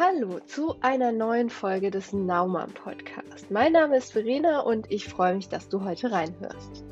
Hallo 0.00 0.38
zu 0.46 0.76
einer 0.80 1.10
neuen 1.10 1.50
Folge 1.50 1.90
des 1.90 2.12
Naumann 2.12 2.72
Podcast. 2.72 3.50
Mein 3.50 3.72
Name 3.72 3.96
ist 3.96 4.12
Verena 4.12 4.60
und 4.60 4.88
ich 4.92 5.08
freue 5.08 5.34
mich, 5.34 5.48
dass 5.48 5.68
du 5.68 5.82
heute 5.82 6.12
reinhörst. 6.12 6.84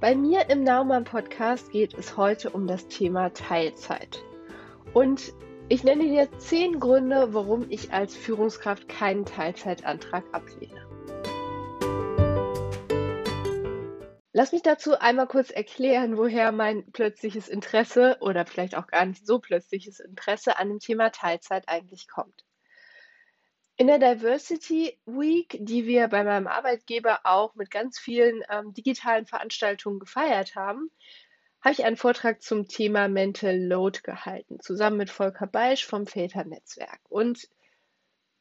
Bei 0.00 0.14
mir 0.14 0.48
im 0.48 0.62
Naumann 0.62 1.02
Podcast 1.02 1.72
geht 1.72 1.94
es 1.94 2.16
heute 2.16 2.50
um 2.50 2.68
das 2.68 2.86
Thema 2.86 3.32
Teilzeit. 3.32 4.22
Und 4.94 5.32
ich 5.68 5.82
nenne 5.82 6.04
dir 6.04 6.28
zehn 6.38 6.78
Gründe, 6.78 7.34
warum 7.34 7.66
ich 7.68 7.92
als 7.92 8.14
Führungskraft 8.14 8.88
keinen 8.88 9.24
Teilzeitantrag 9.24 10.22
ablehne. 10.30 10.86
Lass 14.38 14.52
mich 14.52 14.60
dazu 14.60 14.98
einmal 14.98 15.28
kurz 15.28 15.48
erklären, 15.48 16.18
woher 16.18 16.52
mein 16.52 16.92
plötzliches 16.92 17.48
Interesse 17.48 18.18
oder 18.20 18.44
vielleicht 18.44 18.74
auch 18.74 18.86
gar 18.86 19.06
nicht 19.06 19.26
so 19.26 19.38
plötzliches 19.38 19.98
Interesse 19.98 20.58
an 20.58 20.68
dem 20.68 20.78
Thema 20.78 21.08
Teilzeit 21.08 21.70
eigentlich 21.70 22.06
kommt. 22.06 22.44
In 23.76 23.86
der 23.86 23.98
Diversity 23.98 25.00
Week, 25.06 25.56
die 25.58 25.86
wir 25.86 26.08
bei 26.08 26.22
meinem 26.22 26.48
Arbeitgeber 26.48 27.20
auch 27.24 27.54
mit 27.54 27.70
ganz 27.70 27.98
vielen 27.98 28.42
ähm, 28.50 28.74
digitalen 28.74 29.24
Veranstaltungen 29.24 30.00
gefeiert 30.00 30.54
haben, 30.54 30.90
habe 31.62 31.72
ich 31.72 31.86
einen 31.86 31.96
Vortrag 31.96 32.42
zum 32.42 32.68
Thema 32.68 33.08
Mental 33.08 33.58
Load 33.58 34.00
gehalten, 34.02 34.60
zusammen 34.60 34.98
mit 34.98 35.08
Volker 35.08 35.46
Beisch 35.46 35.86
vom 35.86 36.06
Väternetzwerk. 36.06 37.00
Und 37.08 37.48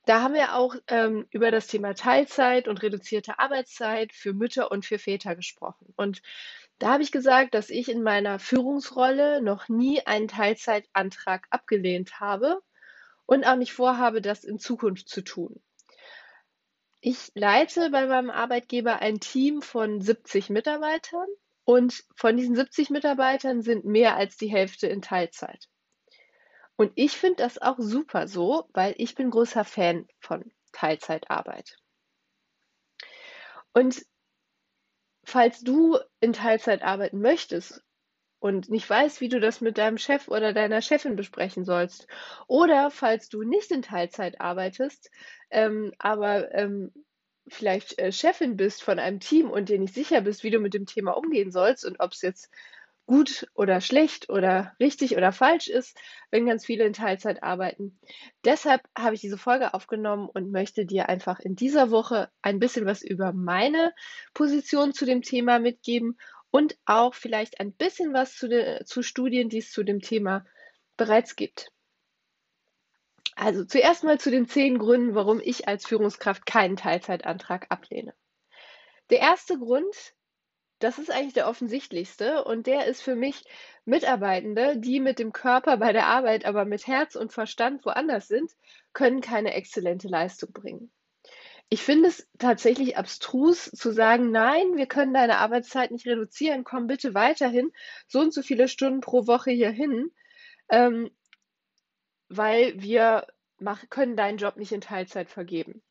da 0.05 0.22
haben 0.22 0.34
wir 0.34 0.55
auch 0.55 0.76
ähm, 0.88 1.27
über 1.32 1.52
das 1.52 1.68
Thema 1.68 1.95
Teilzeit 1.95 2.68
und 2.68 2.82
reduzierte 2.82 3.40
Arbeitszeit 3.40 4.14
für 4.14 4.34
Mütter 4.34 4.72
und 4.72 4.86
für 4.86 5.00
Väter 5.00 5.36
gesprochen. 5.36 5.94
Und 5.95 6.22
da 6.80 6.90
habe 6.90 7.04
ich 7.04 7.12
gesagt, 7.12 7.54
dass 7.54 7.70
ich 7.70 7.90
in 7.90 8.04
meiner 8.04 8.38
Führungsrolle 8.40 9.41
noch 9.41 9.70
nie 9.70 10.05
einen 10.05 10.28
Teilzeitantrag 10.28 11.48
abgelehnt 11.50 12.20
habe 12.20 12.62
und 13.25 13.45
auch 13.45 13.56
nicht 13.56 13.73
vorhabe, 13.73 14.22
das 14.22 14.44
in 14.44 14.59
Zukunft 14.59 15.09
zu 15.09 15.23
tun. 15.23 15.62
Ich 17.02 17.31
leite 17.36 17.90
bei 17.92 18.08
meinem 18.08 18.30
Arbeitgeber 18.30 19.00
ein 19.00 19.19
Team 19.19 19.62
von 19.62 20.02
70 20.02 20.50
Mitarbeitern 20.50 21.28
und 21.64 22.03
von 22.16 22.36
diesen 22.36 22.56
70 22.56 22.90
Mitarbeitern 22.90 23.62
sind 23.62 23.86
mehr 23.86 24.16
als 24.16 24.38
die 24.38 24.47
Hälfte 24.47 24.88
in 24.88 25.02
Teilzeit. 25.02 25.67
Und 26.78 26.92
ich 26.95 27.18
finde 27.18 27.38
das 27.38 27.62
auch 27.62 27.78
super 27.80 28.28
so, 28.28 28.68
weil 28.73 28.95
ich 28.98 29.16
bin 29.16 29.31
großer 29.31 29.64
Fan 29.64 30.08
von 30.20 30.52
Teilzeitarbeit. 30.73 31.78
Und 33.73 34.06
falls 35.23 35.62
du 35.62 35.98
in 36.20 36.34
Teilzeit 36.34 36.81
arbeiten 36.81 37.20
möchtest 37.20 37.84
und 38.40 38.70
nicht 38.70 38.90
weißt, 38.90 39.22
wie 39.22 39.30
du 39.30 39.40
das 39.40 39.62
mit 39.62 39.78
deinem 39.78 39.98
Chef 39.98 40.28
oder 40.28 40.53
deiner 40.53 40.81
Chefin 40.81 41.16
besprechen 41.16 41.66
sollst, 41.66 42.08
oder 42.48 42.92
falls 42.92 43.30
du 43.30 43.44
nicht 43.44 43.72
in 43.72 43.81
Teilzeit 43.81 44.40
arbeitest, 44.40 45.09
ähm, 45.50 45.94
aber 45.98 46.53
ähm, 46.53 46.92
vielleicht 47.48 47.98
äh, 48.00 48.12
Chefin 48.12 48.58
bist 48.58 48.84
von 48.84 49.00
einem 49.00 49.20
Team 49.20 49.50
und 49.50 49.70
dir 49.70 49.80
nicht 49.80 49.94
sicher 49.94 50.22
bist, 50.22 50.44
wie 50.44 50.52
du 50.52 50.59
mit 50.59 50.73
dem 50.73 50.86
Thema 50.86 51.12
umgehen 51.12 51.52
sollst 51.52 51.86
und 51.86 52.00
ob 52.00 52.12
es 52.12 52.22
jetzt 52.22 52.50
gut 53.06 53.48
oder 53.53 53.81
schlecht 53.81 54.30
oder 54.30 54.73
richtig 54.80 55.16
oder 55.16 55.31
falsch 55.31 55.67
ist, 55.67 55.98
wenn 56.31 56.45
ganz 56.45 56.66
viele 56.66 56.86
in 56.86 56.94
Teilzeit 56.94 57.44
arbeiten. 57.44 58.00
Deshalb 58.44 58.81
habe 58.97 59.16
ich 59.16 59.22
diese 59.22 59.38
Folge 59.38 59.73
aufgenommen 59.73 60.28
und 60.28 60.52
möchte 60.52 60.86
dir 60.86 61.08
einfach 61.08 61.39
in 61.39 61.56
dieser 61.56 61.92
Woche 61.92 62.30
ein 62.42 62.59
bisschen 62.59 62.86
was 62.86 63.03
über 63.03 63.31
meine 63.34 63.94
Position 64.34 64.94
zu 64.94 65.06
dem 65.06 65.22
Thema 65.22 65.59
mitgeben 65.59 66.17
und 66.52 66.78
auch 66.86 67.14
vielleicht 67.14 67.59
ein 67.59 67.73
bisschen 67.73 68.14
was 68.14 68.36
zu, 68.36 68.47
de, 68.47 68.84
zu 68.86 69.03
Studien, 69.03 69.50
die 69.50 69.59
es 69.59 69.72
zu 69.72 69.84
dem 69.84 70.02
Thema 70.02 70.45
bereits 70.97 71.36
gibt. 71.36 71.72
Also 73.36 73.66
zuerst 73.66 74.03
mal 74.03 74.19
zu 74.19 74.31
den 74.31 74.47
zehn 74.47 74.80
Gründen, 74.80 75.14
warum 75.14 75.42
ich 75.44 75.67
als 75.67 75.86
Führungskraft 75.86 76.45
keinen 76.45 76.78
Teilzeitantrag 76.78 77.68
ablehne. 77.69 78.13
Der 79.09 79.19
erste 79.19 79.59
Grund 79.59 80.16
das 80.80 81.00
ist 81.00 81.12
eigentlich 81.12 81.34
der 81.34 81.47
offensichtlichste 81.47 82.44
und 82.44 82.68
der 82.68 82.86
ist 82.86 83.02
für 83.02 83.16
mich 83.16 83.44
Mitarbeitende, 83.86 84.78
die 84.78 85.00
mit 85.00 85.19
dem 85.19 85.31
Körper 85.31 85.78
bei 85.78 85.94
der 85.94 86.08
Arbeit, 86.08 86.46
aber 86.46 86.66
mit 86.66 86.88
Herz 86.88 87.16
und 87.16 87.31
Verstand 87.31 87.86
woanders 87.86 88.28
sind, 88.28 88.52
können 88.94 89.22
keine 89.22 89.53
exzellente 89.53 90.08
Leistung 90.08 90.52
bringen. 90.52 90.91
Ich 91.69 91.81
finde 91.81 92.09
es 92.09 92.28
tatsächlich 92.38 92.97
abstrus 92.97 93.72
zu 93.72 93.91
sagen, 93.91 94.31
nein, 94.31 94.75
wir 94.75 94.85
können 94.85 95.14
deine 95.14 95.38
Arbeitszeit 95.38 95.91
nicht 95.91 96.06
reduzieren, 96.06 96.64
komm 96.64 96.88
bitte 96.88 97.14
weiterhin 97.14 97.72
so 98.08 98.19
und 98.19 98.34
so 98.34 98.44
viele 98.44 98.68
Stunden 98.68 99.02
pro 99.02 99.25
Woche 99.25 99.52
hier 99.52 99.72
hin, 99.72 100.12
ähm, 100.69 101.09
weil 102.30 102.80
wir 102.81 103.25
mach, 103.59 103.90
können 103.90 104.16
deinen 104.16 104.38
Job 104.38 104.58
nicht 104.58 104.72
in 104.72 104.81
Teilzeit 104.81 105.30
vergeben. 105.30 105.81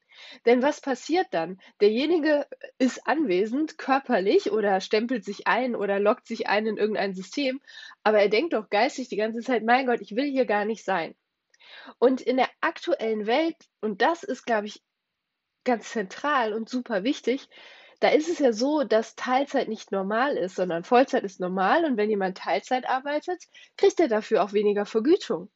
Denn 0.46 0.62
was 0.62 0.80
passiert 0.80 1.26
dann? 1.32 1.60
Derjenige 1.80 2.46
ist 2.78 3.06
anwesend, 3.06 3.78
körperlich 3.78 4.52
oder 4.52 4.80
stempelt 4.80 5.24
sich 5.24 5.46
ein 5.46 5.74
oder 5.74 5.98
lockt 6.00 6.26
sich 6.26 6.48
ein 6.48 6.66
in 6.66 6.76
irgendein 6.76 7.14
System, 7.14 7.60
aber 8.02 8.20
er 8.20 8.28
denkt 8.28 8.52
doch 8.52 8.70
geistig 8.70 9.08
die 9.08 9.16
ganze 9.16 9.40
Zeit, 9.40 9.64
mein 9.64 9.86
Gott, 9.86 10.00
ich 10.00 10.16
will 10.16 10.30
hier 10.30 10.46
gar 10.46 10.64
nicht 10.64 10.84
sein. 10.84 11.14
Und 11.98 12.20
in 12.20 12.36
der 12.36 12.50
aktuellen 12.60 13.26
Welt, 13.26 13.56
und 13.80 14.02
das 14.02 14.22
ist, 14.22 14.44
glaube 14.44 14.66
ich, 14.66 14.82
ganz 15.64 15.90
zentral 15.90 16.52
und 16.52 16.68
super 16.68 17.04
wichtig, 17.04 17.48
da 18.00 18.08
ist 18.10 18.28
es 18.28 18.38
ja 18.38 18.52
so, 18.52 18.84
dass 18.84 19.16
Teilzeit 19.16 19.68
nicht 19.68 19.92
normal 19.92 20.36
ist, 20.36 20.56
sondern 20.56 20.84
Vollzeit 20.84 21.24
ist 21.24 21.40
normal 21.40 21.84
und 21.84 21.96
wenn 21.96 22.10
jemand 22.10 22.36
Teilzeit 22.36 22.86
arbeitet, 22.86 23.42
kriegt 23.76 23.98
er 24.00 24.08
dafür 24.08 24.42
auch 24.44 24.52
weniger 24.52 24.84
Vergütung. 24.84 25.50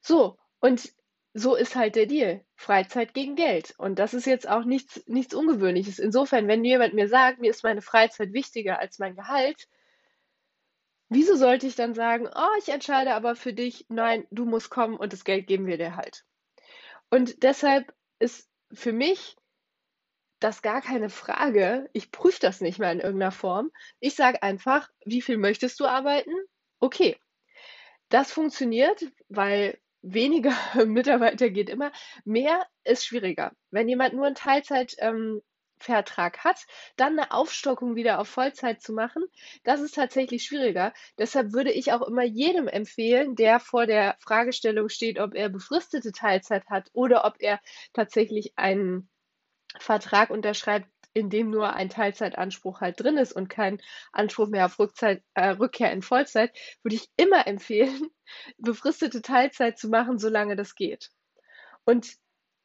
So, 0.00 0.36
und 0.60 0.92
so 1.38 1.54
ist 1.54 1.76
halt 1.76 1.96
der 1.96 2.06
Deal. 2.06 2.42
Freizeit 2.54 3.12
gegen 3.12 3.36
Geld. 3.36 3.74
Und 3.76 3.98
das 3.98 4.14
ist 4.14 4.24
jetzt 4.24 4.48
auch 4.48 4.64
nichts, 4.64 5.02
nichts 5.06 5.34
Ungewöhnliches. 5.34 5.98
Insofern, 5.98 6.48
wenn 6.48 6.64
jemand 6.64 6.94
mir 6.94 7.08
sagt, 7.08 7.40
mir 7.40 7.50
ist 7.50 7.62
meine 7.62 7.82
Freizeit 7.82 8.32
wichtiger 8.32 8.78
als 8.78 8.98
mein 8.98 9.16
Gehalt, 9.16 9.68
wieso 11.10 11.36
sollte 11.36 11.66
ich 11.66 11.76
dann 11.76 11.92
sagen, 11.92 12.26
oh, 12.34 12.58
ich 12.58 12.70
entscheide 12.70 13.12
aber 13.12 13.36
für 13.36 13.52
dich, 13.52 13.84
nein, 13.90 14.26
du 14.30 14.46
musst 14.46 14.70
kommen 14.70 14.96
und 14.96 15.12
das 15.12 15.24
Geld 15.24 15.46
geben 15.46 15.66
wir 15.66 15.76
dir 15.76 15.94
halt. 15.94 16.24
Und 17.10 17.42
deshalb 17.42 17.92
ist 18.18 18.48
für 18.72 18.94
mich 18.94 19.36
das 20.40 20.62
gar 20.62 20.80
keine 20.80 21.10
Frage. 21.10 21.90
Ich 21.92 22.12
prüfe 22.12 22.40
das 22.40 22.62
nicht 22.62 22.78
mehr 22.78 22.92
in 22.92 23.00
irgendeiner 23.00 23.32
Form. 23.32 23.70
Ich 24.00 24.14
sage 24.14 24.42
einfach, 24.42 24.88
wie 25.04 25.20
viel 25.20 25.36
möchtest 25.36 25.80
du 25.80 25.84
arbeiten? 25.84 26.32
Okay. 26.78 27.20
Das 28.08 28.32
funktioniert, 28.32 29.04
weil 29.28 29.78
weniger 30.06 30.54
Mitarbeiter 30.86 31.50
geht 31.50 31.68
immer. 31.68 31.92
Mehr 32.24 32.66
ist 32.84 33.06
schwieriger. 33.06 33.52
Wenn 33.70 33.88
jemand 33.88 34.14
nur 34.14 34.26
einen 34.26 34.34
Teilzeitvertrag 34.34 36.36
ähm, 36.36 36.44
hat, 36.44 36.66
dann 36.96 37.18
eine 37.18 37.32
Aufstockung 37.32 37.96
wieder 37.96 38.20
auf 38.20 38.28
Vollzeit 38.28 38.80
zu 38.80 38.92
machen, 38.92 39.24
das 39.64 39.80
ist 39.80 39.94
tatsächlich 39.94 40.44
schwieriger. 40.44 40.92
Deshalb 41.18 41.52
würde 41.52 41.72
ich 41.72 41.92
auch 41.92 42.02
immer 42.02 42.24
jedem 42.24 42.68
empfehlen, 42.68 43.34
der 43.34 43.60
vor 43.60 43.86
der 43.86 44.16
Fragestellung 44.20 44.88
steht, 44.88 45.18
ob 45.18 45.34
er 45.34 45.48
befristete 45.48 46.12
Teilzeit 46.12 46.66
hat 46.68 46.88
oder 46.92 47.24
ob 47.24 47.36
er 47.40 47.60
tatsächlich 47.92 48.52
einen 48.56 49.08
Vertrag 49.78 50.30
unterschreibt, 50.30 50.88
in 51.16 51.30
dem 51.30 51.48
nur 51.48 51.72
ein 51.72 51.88
Teilzeitanspruch 51.88 52.82
halt 52.82 53.00
drin 53.00 53.16
ist 53.16 53.32
und 53.32 53.48
kein 53.48 53.80
Anspruch 54.12 54.48
mehr 54.48 54.66
auf 54.66 54.78
Rückzeit, 54.78 55.22
äh, 55.32 55.48
Rückkehr 55.48 55.90
in 55.90 56.02
Vollzeit, 56.02 56.54
würde 56.82 56.96
ich 56.96 57.08
immer 57.16 57.46
empfehlen, 57.46 58.10
befristete 58.58 59.22
Teilzeit 59.22 59.78
zu 59.78 59.88
machen, 59.88 60.18
solange 60.18 60.56
das 60.56 60.74
geht. 60.74 61.08
Und 61.86 62.16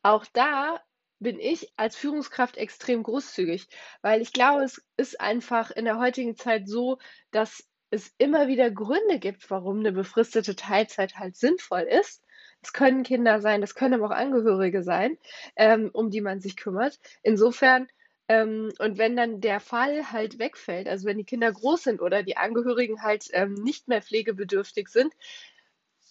auch 0.04 0.26
da 0.34 0.82
bin 1.20 1.40
ich 1.40 1.72
als 1.78 1.96
Führungskraft 1.96 2.58
extrem 2.58 3.04
großzügig, 3.04 3.70
weil 4.02 4.22
ich 4.22 4.34
glaube, 4.34 4.64
es 4.64 4.84
ist 4.98 5.22
einfach 5.22 5.72
in 5.72 5.86
der 5.86 5.98
heutigen 5.98 6.36
Zeit 6.36 6.68
so, 6.68 6.98
dass 7.32 7.64
es 7.90 8.14
immer 8.18 8.50
wieder 8.50 8.70
Gründe 8.70 9.20
gibt, 9.20 9.50
warum 9.50 9.80
eine 9.80 9.94
befristete 9.94 10.58
Teilzeit 10.58 11.16
halt 11.16 11.38
sinnvoll 11.38 11.82
ist. 11.82 12.22
Es 12.62 12.74
können 12.74 13.04
Kinder 13.04 13.40
sein, 13.40 13.64
es 13.64 13.76
können 13.76 13.94
aber 13.94 14.08
auch 14.08 14.18
Angehörige 14.18 14.84
sein, 14.84 15.18
ähm, 15.56 15.90
um 15.94 16.10
die 16.10 16.22
man 16.22 16.42
sich 16.42 16.58
kümmert. 16.58 17.00
Insofern 17.24 17.88
ähm, 18.28 18.72
und 18.80 18.98
wenn 18.98 19.16
dann 19.16 19.42
der 19.42 19.60
Fall 19.60 20.12
halt 20.12 20.40
wegfällt, 20.40 20.88
also 20.88 21.06
wenn 21.06 21.18
die 21.18 21.26
Kinder 21.26 21.52
groß 21.52 21.84
sind 21.84 22.02
oder 22.02 22.24
die 22.24 22.38
Angehörigen 22.38 23.02
halt 23.02 23.28
ähm, 23.34 23.54
nicht 23.56 23.88
mehr 23.88 24.02
pflegebedürftig 24.02 24.88
sind, 24.90 25.14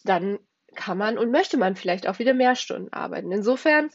dann 0.04 0.38
kann 0.74 0.98
man 0.98 1.18
und 1.18 1.30
möchte 1.30 1.56
man 1.56 1.76
vielleicht 1.76 2.06
auch 2.06 2.18
wieder 2.18 2.34
mehr 2.34 2.56
Stunden 2.56 2.92
arbeiten. 2.92 3.32
Insofern 3.32 3.90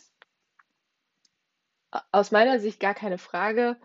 aus 2.12 2.32
meiner 2.32 2.60
Sicht 2.60 2.80
gar 2.80 2.94
keine 2.94 3.18
Frage. 3.18 3.78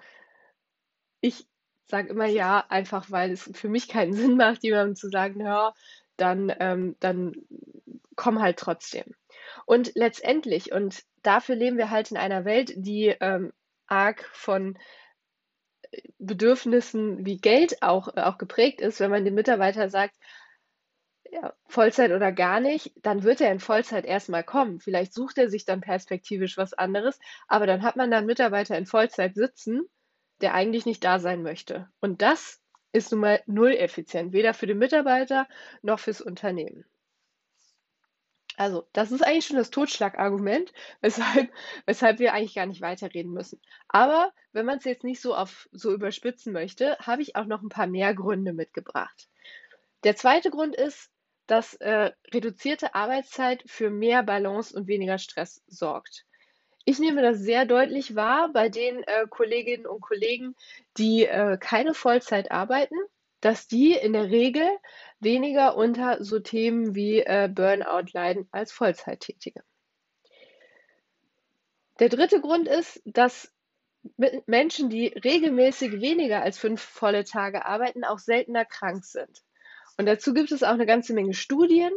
Ich 1.21 1.47
sage 1.87 2.09
immer 2.09 2.27
ja, 2.27 2.65
einfach 2.69 3.11
weil 3.11 3.33
es 3.33 3.51
für 3.55 3.69
mich 3.69 3.89
keinen 3.89 4.13
Sinn 4.15 4.37
macht, 4.37 4.63
jemandem 4.63 4.97
zu 4.97 5.09
sagen, 5.09 5.41
ja, 5.41 5.75
dann, 6.17 6.53
ähm, 6.61 6.97
dann 7.01 7.35
komm 8.17 8.41
halt 8.41 8.59
trotzdem. 8.59 9.15
Und 9.67 9.93
letztendlich, 9.95 10.73
und 10.73 11.03
dafür 11.23 11.57
leben 11.57 11.79
wir 11.79 11.91
halt 11.91 12.11
in 12.11 12.17
einer 12.17 12.45
Welt, 12.45 12.73
die 12.77 13.09
ähm, 13.21 13.53
arg 13.91 14.25
von 14.33 14.77
äh, 15.93 16.01
Bedürfnissen 16.19 17.25
wie 17.27 17.39
Geld 17.39 17.83
auch, 17.83 18.09
äh, 18.17 18.21
auch 18.23 18.39
geprägt 18.39 18.81
ist, 18.81 19.01
wenn 19.01 19.11
man 19.11 19.25
dem 19.25 19.35
Mitarbeiter 19.35 19.89
sagt, 19.89 20.17
ja, 21.31 21.53
Vollzeit 21.67 22.11
oder 22.13 22.31
gar 22.33 22.61
nicht, 22.61 22.93
dann 23.03 23.23
wird 23.25 23.41
er 23.41 23.51
in 23.53 23.61
Vollzeit 23.61 24.05
erstmal 24.05 24.45
kommen. 24.45 24.81
Vielleicht 24.81 25.13
sucht 25.15 25.39
er 25.39 25.49
sich 25.49 25.65
dann 25.65 25.81
perspektivisch 25.81 26.57
was 26.57 26.73
anderes, 26.75 27.19
aber 27.49 27.67
dann 27.67 27.83
hat 27.83 27.97
man 27.97 28.11
da 28.11 28.19
'n 28.19 28.27
Mitarbeiter 28.27 28.77
in 28.79 28.87
Vollzeit 28.87 29.35
sitzen, 29.35 29.83
der 30.41 30.55
eigentlich 30.55 30.87
nicht 30.87 31.05
da 31.05 31.19
sein 31.19 31.43
möchte. 31.43 31.89
Und 32.01 32.23
das 32.23 32.61
ist 32.93 33.13
nun 33.13 33.21
mal 33.23 33.43
null 33.47 33.73
effizient, 33.73 34.33
weder 34.33 34.55
für 34.55 34.67
den 34.67 34.79
Mitarbeiter 34.79 35.47
noch 35.83 36.01
fürs 36.01 36.21
Unternehmen. 36.21 36.85
Also, 38.61 38.87
das 38.93 39.11
ist 39.11 39.23
eigentlich 39.23 39.47
schon 39.47 39.57
das 39.57 39.71
Totschlagargument, 39.71 40.75
weshalb 41.01 41.49
weshalb 41.87 42.19
wir 42.19 42.35
eigentlich 42.35 42.55
gar 42.55 42.67
nicht 42.67 42.83
weiterreden 42.83 43.33
müssen. 43.33 43.59
Aber 43.89 44.35
wenn 44.53 44.67
man 44.67 44.77
es 44.77 44.85
jetzt 44.85 45.03
nicht 45.03 45.23
so 45.23 45.35
auf 45.35 45.67
so 45.73 45.95
überspitzen 45.95 46.53
möchte, 46.53 46.99
habe 46.99 47.23
ich 47.23 47.37
auch 47.37 47.47
noch 47.47 47.63
ein 47.63 47.71
paar 47.71 47.87
mehr 47.87 48.13
Gründe 48.15 48.53
mitgebracht. 48.53 49.31
Der 50.05 50.15
zweite 50.15 50.51
Grund 50.51 50.77
ist, 50.77 51.11
dass, 51.47 51.73
äh, 51.77 52.11
reduzierte 52.35 52.95
Arbeitszeit 52.95 53.63
für 53.65 53.89
mehr 53.89 54.23
Balance 54.23 54.77
und 54.77 54.89
weniger 54.89 55.17
Stress 55.17 55.63
sorgt. 55.67 56.27
Ich 56.85 56.99
nehme 56.99 57.23
das 57.23 57.39
sehr 57.39 57.65
deutlich 57.65 58.15
wahr 58.15 58.51
bei 58.53 58.69
den, 58.69 59.03
äh, 59.05 59.27
Kolleginnen 59.31 59.87
und 59.87 60.03
Kollegen, 60.03 60.55
die, 60.99 61.25
äh, 61.25 61.57
keine 61.59 61.95
Vollzeit 61.95 62.51
arbeiten, 62.51 62.97
dass 63.41 63.69
die 63.69 63.93
in 63.93 64.13
der 64.13 64.31
Regel 64.31 64.69
weniger 65.19 65.77
unter 65.77 66.23
so 66.23 66.41
Themen 66.41 66.95
wie, 66.95 67.21
äh, 67.21 67.49
Burnout 67.53 68.11
leiden 68.13 68.49
als 68.53 68.73
Vollzeittätige. 68.73 69.63
Der 71.99 72.09
dritte 72.09 72.41
Grund 72.41 72.67
ist, 72.67 73.03
dass 73.05 73.53
Menschen, 74.47 74.89
die 74.89 75.09
regelmäßig 75.09 76.01
weniger 76.01 76.43
als 76.43 76.59
fünf 76.59 76.81
volle 76.81 77.25
Tage 77.25 77.67
arbeiten, 77.67 78.05
auch 78.05 78.19
seltener 78.19 78.65
krank 78.65 79.05
sind. 79.05 79.43
Und 79.99 80.07
dazu 80.07 80.33
gibt 80.33 80.51
es 80.53 80.63
auch 80.63 80.71
eine 80.71 80.87
ganze 80.87 81.13
Menge 81.13 81.35
Studien, 81.35 81.93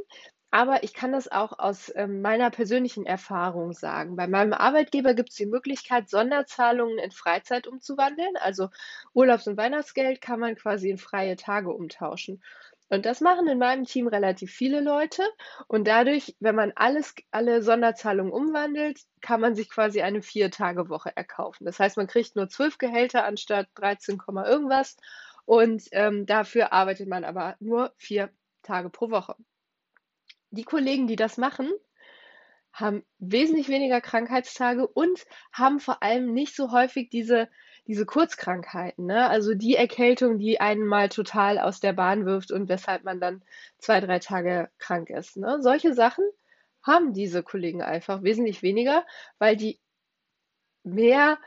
aber 0.54 0.84
ich 0.84 0.94
kann 0.94 1.12
das 1.12 1.32
auch 1.32 1.58
aus 1.58 1.92
ähm, 1.96 2.22
meiner 2.22 2.52
persönlichen 2.52 3.08
Erfahrung 3.08 3.74
sagen. 3.74 4.16
Bei 4.16 4.28
meinem 4.28 4.54
Arbeitgeber 4.54 5.16
gibt 5.16 5.32
es 5.32 5.36
die 5.36 5.48
Möglichkeit, 5.48 6.12
Sonderzahlungen 6.12 7.00
in 7.00 7.10
Freizeit 7.10 7.66
umzuwandeln. 7.66 8.38
Also 8.40 8.70
Urlaubs- 9.16 9.48
und 9.48 9.58
Weihnachtsgeld 9.58 10.22
kann 10.22 10.40
man 10.40 10.56
quasi 10.56 10.92
in 10.92 11.00
freie 11.00 11.38
Tage 11.38 11.72
umtauschen. 11.72 12.44
Und 12.90 13.08
das 13.08 13.20
machen 13.20 13.48
in 13.48 13.58
meinem 13.58 13.86
Team 13.86 14.08
relativ 14.08 14.52
viele 14.54 14.80
Leute. 14.80 15.24
Und 15.68 15.88
dadurch, 15.88 16.36
wenn 16.40 16.54
man 16.54 16.72
alles, 16.76 17.16
alle 17.32 17.64
Sonderzahlungen 17.64 18.32
umwandelt, 18.32 19.00
kann 19.22 19.42
man 19.42 19.56
sich 19.56 19.72
quasi 19.72 20.04
eine 20.04 20.22
Vier-Tage-Woche 20.22 21.18
erkaufen. 21.18 21.66
Das 21.66 21.80
heißt, 21.80 21.98
man 21.98 22.06
kriegt 22.06 22.36
nur 22.36 22.48
zwölf 22.48 22.78
Gehälter 22.78 23.26
anstatt 23.26 23.70
13, 23.74 24.22
irgendwas 24.46 24.98
und 25.46 25.82
ähm, 25.94 26.28
dafür 26.28 26.74
arbeitet 26.74 27.08
man 27.08 27.24
aber 27.24 27.56
nur 27.60 27.92
vier 27.98 28.30
Tage 28.62 28.92
pro 28.92 29.10
Woche. 29.10 29.36
Die 30.54 30.64
Kollegen, 30.64 31.08
die 31.08 31.16
das 31.16 31.38
machen, 31.38 31.72
haben 32.72 33.04
wesentlich 33.18 33.70
weniger 33.70 34.02
Krankheitstage 34.02 34.88
und 34.88 35.26
haben 35.52 35.80
vor 35.80 36.04
allem 36.04 36.32
nicht 36.32 36.56
so 36.56 36.72
häufig 36.72 37.10
diese, 37.10 37.50
diese 37.88 38.06
Kurzkrankheiten. 38.06 39.08
Ne? 39.08 39.28
Also 39.28 39.56
die 39.56 39.76
Erkältung, 39.76 40.38
die 40.38 40.62
einen 40.62 40.86
mal 40.86 41.10
total 41.10 41.58
aus 41.58 41.80
der 41.80 41.94
Bahn 41.94 42.26
wirft 42.26 42.52
und 42.52 42.70
weshalb 42.70 43.04
man 43.04 43.20
dann 43.20 43.44
zwei, 43.80 44.00
drei 44.00 44.20
Tage 44.20 44.70
krank 44.78 45.10
ist. 45.10 45.38
Ne? 45.38 45.58
Solche 45.62 45.94
Sachen 45.94 46.24
haben 46.84 47.14
diese 47.14 47.42
Kollegen 47.42 47.82
einfach 47.82 48.22
wesentlich 48.22 48.62
weniger, 48.62 49.06
weil 49.40 49.56
die 49.56 49.80
mehr 50.84 51.40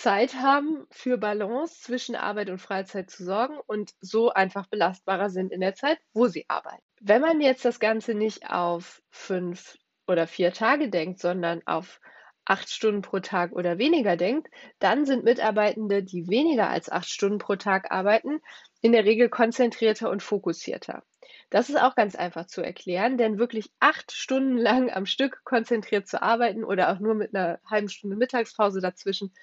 Zeit 0.00 0.34
haben, 0.34 0.86
für 0.90 1.18
Balance 1.18 1.82
zwischen 1.82 2.16
Arbeit 2.16 2.48
und 2.48 2.58
Freizeit 2.58 3.10
zu 3.10 3.22
sorgen 3.22 3.58
und 3.66 3.92
so 4.00 4.30
einfach 4.30 4.66
belastbarer 4.66 5.28
sind 5.28 5.52
in 5.52 5.60
der 5.60 5.74
Zeit, 5.74 5.98
wo 6.14 6.26
sie 6.26 6.46
arbeiten. 6.48 6.82
Wenn 7.02 7.20
man 7.20 7.42
jetzt 7.42 7.66
das 7.66 7.80
Ganze 7.80 8.14
nicht 8.14 8.50
auf 8.50 9.02
fünf 9.10 9.76
oder 10.06 10.26
vier 10.26 10.54
Tage 10.54 10.88
denkt, 10.88 11.20
sondern 11.20 11.60
auf 11.66 12.00
acht 12.46 12.70
Stunden 12.70 13.02
pro 13.02 13.20
Tag 13.20 13.52
oder 13.52 13.76
weniger 13.76 14.16
denkt, 14.16 14.48
dann 14.78 15.04
sind 15.04 15.24
Mitarbeitende, 15.24 16.02
die 16.02 16.28
weniger 16.28 16.70
als 16.70 16.90
acht 16.90 17.10
Stunden 17.10 17.38
pro 17.38 17.56
Tag 17.56 17.92
arbeiten, 17.92 18.40
in 18.80 18.92
der 18.92 19.04
Regel 19.04 19.28
konzentrierter 19.28 20.08
und 20.08 20.22
fokussierter. 20.22 21.02
Das 21.50 21.68
ist 21.68 21.80
auch 21.80 21.94
ganz 21.94 22.16
einfach 22.16 22.46
zu 22.46 22.62
erklären, 22.62 23.18
denn 23.18 23.38
wirklich 23.38 23.70
acht 23.80 24.12
Stunden 24.12 24.56
lang 24.56 24.90
am 24.90 25.04
Stück 25.04 25.42
konzentriert 25.44 26.08
zu 26.08 26.22
arbeiten 26.22 26.64
oder 26.64 26.90
auch 26.90 27.00
nur 27.00 27.14
mit 27.14 27.34
einer 27.34 27.60
halben 27.68 27.88
Stunde 27.90 28.16
Mittagspause 28.16 28.80
dazwischen 28.80 29.34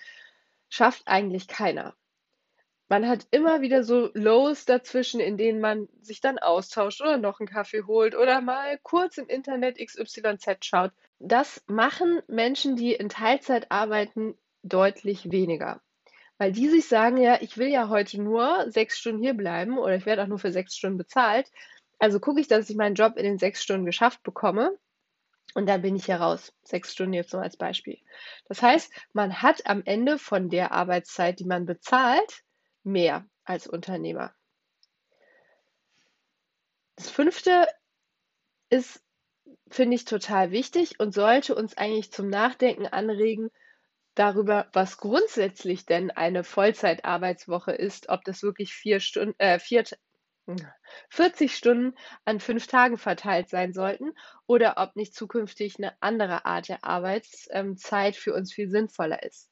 schafft 0.70 1.04
eigentlich 1.08 1.48
keiner. 1.48 1.96
Man 2.90 3.08
hat 3.08 3.28
immer 3.32 3.62
wieder 3.62 3.84
so 3.84 4.10
Lows 4.14 4.64
dazwischen, 4.66 5.20
in 5.20 5.38
denen 5.38 5.60
man 5.60 5.90
sich 6.02 6.22
dann 6.22 6.38
austauscht 6.38 7.02
oder 7.02 7.18
noch 7.18 7.40
einen 7.40 7.50
Kaffee 7.50 7.84
holt 7.84 8.16
oder 8.16 8.40
mal 8.40 8.80
kurz 8.82 9.18
im 9.18 9.28
Internet 9.28 9.78
XYZ 9.78 10.64
schaut. 10.64 10.92
Das 11.20 11.62
machen 11.68 12.22
Menschen, 12.28 12.78
die 12.78 12.94
in 12.94 13.10
Teilzeit 13.10 13.72
arbeiten, 13.72 14.38
deutlich 14.64 15.32
weniger. 15.32 15.82
Weil 16.38 16.54
die 16.54 16.70
sich 16.70 16.88
sagen, 16.88 17.18
ja, 17.18 17.40
ich 17.42 17.58
will 17.58 17.68
ja 17.68 17.90
heute 17.90 18.22
nur 18.22 18.72
sechs 18.72 18.98
Stunden 18.98 19.22
hier 19.22 19.34
bleiben 19.34 19.78
oder 19.78 19.96
ich 19.96 20.06
werde 20.06 20.24
auch 20.24 20.28
nur 20.28 20.40
für 20.40 20.52
sechs 20.52 20.76
Stunden 20.76 20.98
bezahlt. 20.98 21.52
Also 22.00 22.20
gucke 22.22 22.40
ich, 22.40 22.48
dass 22.48 22.70
ich 22.70 22.78
meinen 22.78 22.96
Job 22.96 23.18
in 23.18 23.24
den 23.24 23.38
sechs 23.38 23.62
Stunden 23.62 23.86
geschafft 23.86 24.24
bekomme 24.24 24.78
und 25.58 25.66
dann 25.66 25.82
bin 25.82 25.96
ich 25.96 26.06
hier 26.06 26.18
raus. 26.18 26.54
Sechs 26.62 26.94
Stunden 26.94 27.14
jetzt 27.14 27.34
nur 27.34 27.42
als 27.42 27.58
Beispiel. 27.58 27.98
Das 28.46 28.62
heißt, 28.62 28.94
man 29.14 29.42
hat 29.42 29.66
am 29.66 29.82
Ende 29.86 30.20
von 30.20 30.52
der 30.52 30.72
Arbeitszeit, 30.72 31.40
die 31.40 31.46
man 31.46 31.66
bezahlt, 31.66 32.44
mehr 32.84 33.26
als 33.44 33.66
Unternehmer. 33.66 34.36
Das 36.96 37.10
fünfte 37.10 37.68
ist, 38.70 39.02
finde 39.68 39.96
ich, 39.96 40.06
total 40.06 40.52
wichtig 40.52 41.00
und 41.00 41.16
sollte 41.16 41.56
uns 41.56 41.76
eigentlich 41.76 42.12
zum 42.12 42.30
Nachdenken 42.30 42.86
anregen 42.86 43.50
darüber, 44.14 44.70
was 44.74 44.98
grundsätzlich 44.98 45.88
denn 45.88 46.12
eine 46.12 46.44
Vollzeitarbeitswoche 46.44 47.72
ist, 47.72 48.10
ob 48.10 48.24
das 48.26 48.44
wirklich 48.44 48.76
vier 48.76 49.00
Stunden, 49.00 49.34
äh, 49.40 49.58
vier, 49.58 49.86
40 51.10 51.56
Stunden 51.56 51.96
an 52.26 52.40
fünf 52.40 52.68
Tagen 52.68 52.98
verteilt 52.98 53.50
sein 53.50 53.74
sollten 53.74 54.14
oder 54.46 54.76
ob 54.78 54.96
nicht 54.96 55.14
zukünftig 55.14 55.78
eine 55.78 55.94
andere 56.02 56.46
Art 56.46 56.70
der 56.70 56.84
Arbeitszeit 56.84 58.16
für 58.16 58.34
uns 58.34 58.54
viel 58.54 58.70
sinnvoller 58.70 59.24
ist. 59.24 59.52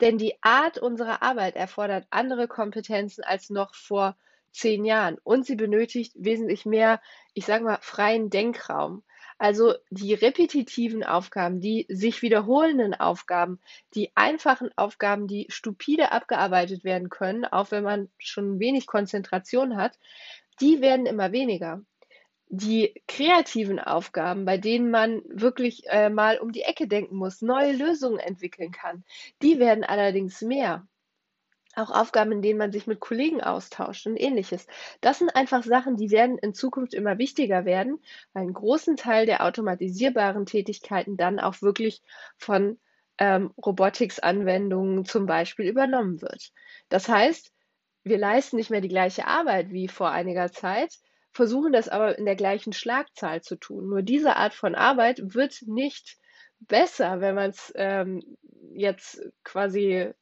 Denn 0.00 0.18
die 0.18 0.36
Art 0.42 0.78
unserer 0.78 1.22
Arbeit 1.22 1.56
erfordert 1.56 2.06
andere 2.10 2.48
Kompetenzen 2.48 3.24
als 3.24 3.48
noch 3.48 3.74
vor 3.74 4.16
zehn 4.52 4.84
Jahren 4.84 5.18
und 5.22 5.46
sie 5.46 5.56
benötigt 5.56 6.12
wesentlich 6.16 6.66
mehr, 6.66 7.00
ich 7.34 7.46
sage 7.46 7.64
mal, 7.64 7.78
freien 7.80 8.30
Denkraum. 8.30 9.04
Also 9.38 9.74
die 9.90 10.14
repetitiven 10.14 11.04
Aufgaben, 11.04 11.60
die 11.60 11.86
sich 11.90 12.22
wiederholenden 12.22 12.94
Aufgaben, 12.94 13.60
die 13.94 14.10
einfachen 14.14 14.70
Aufgaben, 14.76 15.26
die 15.26 15.46
stupide 15.50 16.10
abgearbeitet 16.12 16.84
werden 16.84 17.10
können, 17.10 17.44
auch 17.44 17.70
wenn 17.70 17.84
man 17.84 18.08
schon 18.18 18.58
wenig 18.58 18.86
Konzentration 18.86 19.76
hat, 19.76 19.98
die 20.60 20.80
werden 20.80 21.04
immer 21.04 21.32
weniger. 21.32 21.82
Die 22.48 22.94
kreativen 23.08 23.78
Aufgaben, 23.78 24.44
bei 24.44 24.56
denen 24.56 24.90
man 24.90 25.20
wirklich 25.26 25.82
äh, 25.88 26.08
mal 26.08 26.38
um 26.38 26.52
die 26.52 26.62
Ecke 26.62 26.88
denken 26.88 27.16
muss, 27.16 27.42
neue 27.42 27.72
Lösungen 27.72 28.20
entwickeln 28.20 28.70
kann, 28.70 29.04
die 29.42 29.58
werden 29.58 29.84
allerdings 29.84 30.40
mehr 30.40 30.86
auch 31.76 31.90
Aufgaben, 31.90 32.32
in 32.32 32.42
denen 32.42 32.58
man 32.58 32.72
sich 32.72 32.86
mit 32.86 33.00
Kollegen 33.00 33.42
austauscht 33.42 34.06
und 34.06 34.16
ähnliches. 34.16 34.66
Das 35.00 35.18
sind 35.18 35.36
einfach 35.36 35.62
Sachen, 35.62 35.96
die 35.96 36.10
werden 36.10 36.38
in 36.38 36.54
Zukunft 36.54 36.94
immer 36.94 37.18
wichtiger 37.18 37.64
werden, 37.64 38.00
weil 38.32 38.44
ein 38.44 38.52
großen 38.52 38.96
Teil 38.96 39.26
der 39.26 39.44
automatisierbaren 39.44 40.46
Tätigkeiten 40.46 41.16
dann 41.16 41.38
auch 41.38 41.62
wirklich 41.62 42.02
von 42.38 42.78
ähm, 43.18 43.52
Robotics-Anwendungen 43.64 45.04
zum 45.04 45.26
Beispiel 45.26 45.66
übernommen 45.66 46.20
wird. 46.22 46.52
Das 46.88 47.08
heißt, 47.08 47.52
wir 48.04 48.18
leisten 48.18 48.56
nicht 48.56 48.70
mehr 48.70 48.80
die 48.80 48.88
gleiche 48.88 49.26
Arbeit 49.26 49.70
wie 49.70 49.88
vor 49.88 50.10
einiger 50.10 50.52
Zeit, 50.52 50.94
versuchen 51.32 51.72
das 51.72 51.88
aber 51.88 52.18
in 52.18 52.24
der 52.24 52.36
gleichen 52.36 52.72
Schlagzahl 52.72 53.42
zu 53.42 53.56
tun. 53.56 53.88
Nur 53.88 54.02
diese 54.02 54.36
Art 54.36 54.54
von 54.54 54.74
Arbeit 54.74 55.34
wird 55.34 55.62
nicht 55.66 56.16
besser, 56.60 57.20
wenn 57.20 57.34
man 57.34 57.50
es 57.50 57.72
ähm, 57.76 58.22
jetzt 58.72 59.20
quasi 59.44 60.12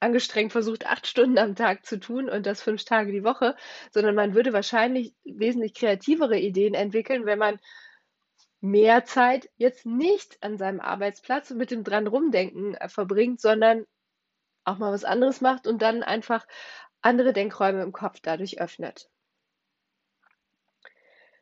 angestrengt 0.00 0.52
versucht, 0.52 0.86
acht 0.86 1.06
Stunden 1.06 1.38
am 1.38 1.54
Tag 1.54 1.86
zu 1.86 2.00
tun 2.00 2.28
und 2.28 2.46
das 2.46 2.62
fünf 2.62 2.84
Tage 2.84 3.12
die 3.12 3.24
Woche, 3.24 3.54
sondern 3.90 4.14
man 4.14 4.34
würde 4.34 4.52
wahrscheinlich 4.52 5.14
wesentlich 5.24 5.74
kreativere 5.74 6.38
Ideen 6.38 6.74
entwickeln, 6.74 7.26
wenn 7.26 7.38
man 7.38 7.60
mehr 8.60 9.04
Zeit 9.04 9.48
jetzt 9.56 9.86
nicht 9.86 10.42
an 10.42 10.58
seinem 10.58 10.80
Arbeitsplatz 10.80 11.50
und 11.50 11.58
mit 11.58 11.70
dem 11.70 11.84
dran 11.84 12.06
rumdenken 12.06 12.74
äh, 12.74 12.88
verbringt, 12.88 13.40
sondern 13.40 13.86
auch 14.64 14.78
mal 14.78 14.92
was 14.92 15.04
anderes 15.04 15.40
macht 15.40 15.66
und 15.66 15.82
dann 15.82 16.02
einfach 16.02 16.46
andere 17.02 17.32
Denkräume 17.32 17.82
im 17.82 17.92
Kopf 17.92 18.20
dadurch 18.20 18.60
öffnet. 18.60 19.08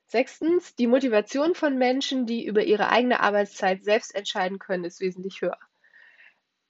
Sechstens, 0.06 0.74
die 0.74 0.86
Motivation 0.86 1.54
von 1.54 1.76
Menschen, 1.76 2.24
die 2.24 2.46
über 2.46 2.64
ihre 2.64 2.88
eigene 2.88 3.20
Arbeitszeit 3.20 3.84
selbst 3.84 4.14
entscheiden 4.14 4.58
können, 4.58 4.84
ist 4.84 5.00
wesentlich 5.00 5.42
höher. 5.42 5.58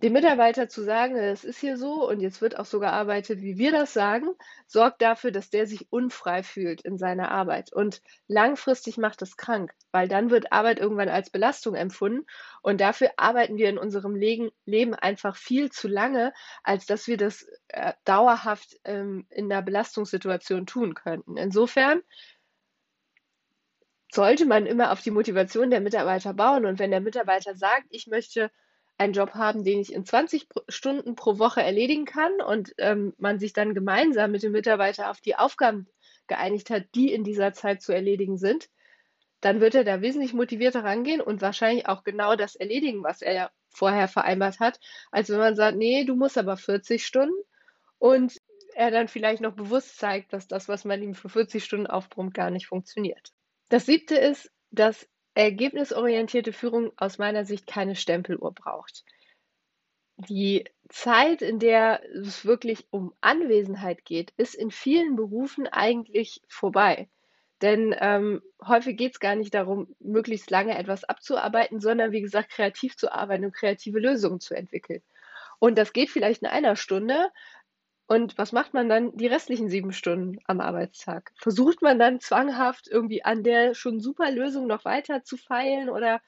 Dem 0.00 0.12
Mitarbeiter 0.12 0.68
zu 0.68 0.84
sagen, 0.84 1.16
es 1.16 1.42
ist 1.42 1.58
hier 1.58 1.76
so 1.76 2.08
und 2.08 2.20
jetzt 2.20 2.40
wird 2.40 2.56
auch 2.56 2.64
so 2.64 2.78
gearbeitet, 2.78 3.40
wie 3.40 3.58
wir 3.58 3.72
das 3.72 3.92
sagen, 3.92 4.28
sorgt 4.66 5.02
dafür, 5.02 5.32
dass 5.32 5.50
der 5.50 5.66
sich 5.66 5.90
unfrei 5.90 6.44
fühlt 6.44 6.82
in 6.82 6.98
seiner 6.98 7.32
Arbeit. 7.32 7.72
Und 7.72 8.00
langfristig 8.28 8.96
macht 8.96 9.22
das 9.22 9.36
krank, 9.36 9.72
weil 9.90 10.06
dann 10.06 10.30
wird 10.30 10.52
Arbeit 10.52 10.78
irgendwann 10.78 11.08
als 11.08 11.30
Belastung 11.30 11.74
empfunden. 11.74 12.26
Und 12.62 12.80
dafür 12.80 13.10
arbeiten 13.16 13.56
wir 13.56 13.68
in 13.68 13.78
unserem 13.78 14.14
Leben 14.14 14.94
einfach 14.94 15.34
viel 15.34 15.72
zu 15.72 15.88
lange, 15.88 16.32
als 16.62 16.86
dass 16.86 17.08
wir 17.08 17.16
das 17.16 17.48
äh, 17.66 17.92
dauerhaft 18.04 18.76
ähm, 18.84 19.26
in 19.30 19.50
einer 19.52 19.62
Belastungssituation 19.62 20.66
tun 20.66 20.94
könnten. 20.94 21.36
Insofern 21.36 22.02
sollte 24.12 24.46
man 24.46 24.64
immer 24.64 24.92
auf 24.92 25.02
die 25.02 25.10
Motivation 25.10 25.70
der 25.70 25.80
Mitarbeiter 25.80 26.34
bauen. 26.34 26.66
Und 26.66 26.78
wenn 26.78 26.92
der 26.92 27.00
Mitarbeiter 27.00 27.56
sagt, 27.56 27.86
ich 27.90 28.06
möchte 28.06 28.52
einen 28.98 29.12
Job 29.12 29.34
haben, 29.34 29.64
den 29.64 29.80
ich 29.80 29.92
in 29.92 30.04
20 30.04 30.48
Stunden 30.68 31.14
pro 31.14 31.38
Woche 31.38 31.62
erledigen 31.62 32.04
kann 32.04 32.40
und 32.40 32.74
ähm, 32.78 33.14
man 33.18 33.38
sich 33.38 33.52
dann 33.52 33.74
gemeinsam 33.74 34.32
mit 34.32 34.42
dem 34.42 34.52
Mitarbeiter 34.52 35.10
auf 35.10 35.20
die 35.20 35.36
Aufgaben 35.36 35.88
geeinigt 36.26 36.68
hat, 36.70 36.84
die 36.94 37.12
in 37.12 37.24
dieser 37.24 37.52
Zeit 37.52 37.80
zu 37.80 37.92
erledigen 37.92 38.36
sind, 38.36 38.68
dann 39.40 39.60
wird 39.60 39.76
er 39.76 39.84
da 39.84 40.02
wesentlich 40.02 40.34
motivierter 40.34 40.84
rangehen 40.84 41.20
und 41.20 41.40
wahrscheinlich 41.40 41.86
auch 41.86 42.02
genau 42.02 42.34
das 42.34 42.56
erledigen, 42.56 43.04
was 43.04 43.22
er 43.22 43.32
ja 43.34 43.50
vorher 43.70 44.08
vereinbart 44.08 44.58
hat, 44.58 44.80
als 45.12 45.30
wenn 45.30 45.38
man 45.38 45.54
sagt, 45.54 45.76
nee, 45.76 46.04
du 46.04 46.16
musst 46.16 46.36
aber 46.36 46.56
40 46.56 47.06
Stunden 47.06 47.36
und 47.98 48.36
er 48.74 48.90
dann 48.90 49.08
vielleicht 49.08 49.40
noch 49.40 49.54
bewusst 49.54 49.98
zeigt, 49.98 50.32
dass 50.32 50.48
das, 50.48 50.68
was 50.68 50.84
man 50.84 51.02
ihm 51.02 51.14
für 51.14 51.28
40 51.28 51.64
Stunden 51.64 51.86
aufbrummt, 51.86 52.34
gar 52.34 52.50
nicht 52.50 52.66
funktioniert. 52.66 53.32
Das 53.68 53.86
siebte 53.86 54.16
ist, 54.16 54.50
dass 54.70 55.08
ergebnisorientierte 55.38 56.52
Führung 56.52 56.90
aus 56.96 57.18
meiner 57.18 57.44
Sicht 57.44 57.68
keine 57.68 57.94
Stempeluhr 57.94 58.52
braucht. 58.52 59.04
Die 60.16 60.64
Zeit, 60.88 61.42
in 61.42 61.60
der 61.60 62.02
es 62.12 62.44
wirklich 62.44 62.88
um 62.90 63.14
Anwesenheit 63.20 64.04
geht, 64.04 64.32
ist 64.36 64.56
in 64.56 64.72
vielen 64.72 65.14
Berufen 65.14 65.68
eigentlich 65.68 66.42
vorbei. 66.48 67.08
Denn 67.62 67.94
ähm, 68.00 68.42
häufig 68.66 68.96
geht 68.96 69.12
es 69.12 69.20
gar 69.20 69.36
nicht 69.36 69.54
darum, 69.54 69.94
möglichst 70.00 70.50
lange 70.50 70.76
etwas 70.76 71.04
abzuarbeiten, 71.04 71.80
sondern 71.80 72.10
wie 72.10 72.20
gesagt, 72.20 72.50
kreativ 72.50 72.96
zu 72.96 73.12
arbeiten 73.12 73.44
und 73.44 73.54
kreative 73.54 74.00
Lösungen 74.00 74.40
zu 74.40 74.54
entwickeln. 74.54 75.02
Und 75.60 75.78
das 75.78 75.92
geht 75.92 76.10
vielleicht 76.10 76.42
in 76.42 76.48
einer 76.48 76.74
Stunde, 76.74 77.30
und 78.08 78.38
was 78.38 78.52
macht 78.52 78.72
man 78.72 78.88
dann 78.88 79.14
die 79.18 79.26
restlichen 79.26 79.68
sieben 79.68 79.92
Stunden 79.92 80.38
am 80.46 80.60
Arbeitstag? 80.60 81.30
Versucht 81.36 81.82
man 81.82 81.98
dann 81.98 82.20
zwanghaft 82.20 82.88
irgendwie 82.88 83.22
an 83.22 83.42
der 83.42 83.74
schon 83.74 84.00
super 84.00 84.30
Lösung 84.30 84.66
noch 84.66 84.86
weiter 84.86 85.24
zu 85.24 85.36
feilen 85.36 85.90
oder 85.90 86.22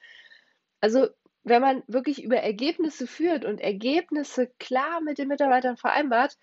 also 0.79 1.07
wenn 1.43 1.61
man 1.61 1.83
wirklich 1.87 2.23
über 2.23 2.37
Ergebnisse 2.37 3.07
führt 3.07 3.45
und 3.45 3.59
Ergebnisse 3.59 4.51
klar 4.59 5.01
mit 5.01 5.17
den 5.17 5.27
Mitarbeitern 5.27 5.75
vereinbart, 5.75 6.37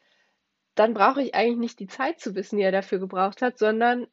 dann 0.74 0.92
brauche 0.92 1.22
ich 1.22 1.36
eigentlich 1.36 1.58
nicht 1.58 1.78
die 1.78 1.86
Zeit 1.86 2.18
zu 2.18 2.34
wissen, 2.34 2.56
die 2.56 2.64
er 2.64 2.72
dafür 2.72 2.98
gebraucht 2.98 3.40
hat, 3.40 3.58
sondern 3.58 4.08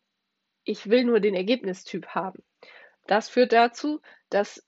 ich 0.64 0.92
will 0.92 1.06
nur 1.06 1.20
den 1.20 1.34
Ergebnistyp 1.34 2.06
haben. 2.10 2.44
Das 3.08 3.30
führt 3.30 3.52
dazu, 3.52 4.00
dass 4.30 4.64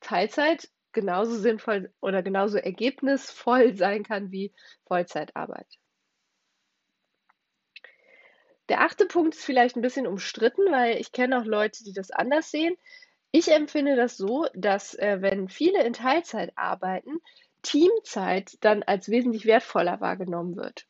Teilzeit 0.00 0.68
genauso 0.90 1.36
sinnvoll 1.36 1.92
oder 2.00 2.24
genauso 2.24 2.58
ergebnisvoll 2.58 3.76
sein 3.76 4.02
kann 4.02 4.32
wie 4.32 4.52
Vollzeitarbeit. 4.86 5.78
Der 8.70 8.82
achte 8.82 9.04
Punkt 9.04 9.34
ist 9.34 9.44
vielleicht 9.44 9.74
ein 9.74 9.82
bisschen 9.82 10.06
umstritten, 10.06 10.70
weil 10.70 10.96
ich 10.96 11.10
kenne 11.10 11.40
auch 11.40 11.44
Leute, 11.44 11.82
die 11.82 11.92
das 11.92 12.12
anders 12.12 12.52
sehen. 12.52 12.76
Ich 13.32 13.50
empfinde 13.50 13.96
das 13.96 14.16
so, 14.16 14.46
dass 14.54 14.94
äh, 14.94 15.18
wenn 15.20 15.48
viele 15.48 15.82
in 15.84 15.92
Teilzeit 15.92 16.52
arbeiten, 16.54 17.20
Teamzeit 17.62 18.56
dann 18.60 18.84
als 18.84 19.08
wesentlich 19.08 19.44
wertvoller 19.44 20.00
wahrgenommen 20.00 20.54
wird. 20.54 20.86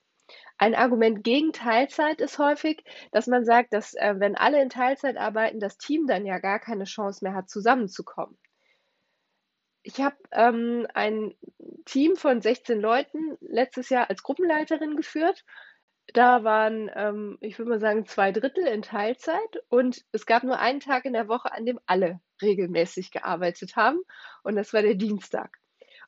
Ein 0.59 0.75
Argument 0.75 1.25
gegen 1.25 1.55
Teilzeit 1.55 2.21
ist 2.21 2.39
häufig, 2.39 2.85
dass 3.13 3.27
man 3.27 3.47
sagt, 3.47 3.73
dass 3.73 3.95
äh, 3.95 4.15
wenn 4.19 4.37
alle 4.37 4.61
in 4.61 4.69
Teilzeit 4.69 5.17
arbeiten, 5.17 5.59
das 5.59 5.79
Team 5.79 6.07
dann 6.07 6.27
ja 6.27 6.39
gar 6.39 6.59
keine 6.59 6.85
Chance 6.85 7.25
mehr 7.25 7.35
hat, 7.35 7.49
zusammenzukommen. 7.49 8.37
Ich 9.83 10.03
habe 10.03 10.17
ähm, 10.33 10.87
ein 10.93 11.35
Team 11.87 12.17
von 12.17 12.43
16 12.43 12.79
Leuten 12.79 13.39
letztes 13.41 13.89
Jahr 13.89 14.11
als 14.11 14.23
Gruppenleiterin 14.23 14.97
geführt 14.97 15.47
da 16.13 16.45
waren, 16.45 16.91
ähm, 16.95 17.39
ich 17.41 17.59
würde 17.59 17.71
mal 17.71 17.81
sagen, 17.81 18.07
zwei 18.07 18.33
Drittel 18.33 18.67
in 18.67 18.83
Teilzeit 18.83 19.63
und 19.69 20.05
es 20.13 20.27
gab 20.27 20.43
nur 20.43 20.59
einen 20.59 20.81
Tag 20.81 21.05
in 21.05 21.13
der 21.13 21.29
Woche, 21.29 21.53
an 21.53 21.67
dem 21.67 21.81
alle 21.87 22.21
regelmäßig 22.43 23.11
gearbeitet 23.11 23.77
haben 23.77 24.01
und 24.43 24.57
das 24.57 24.73
war 24.73 24.83
der 24.83 24.95
Dienstag. 24.95 25.59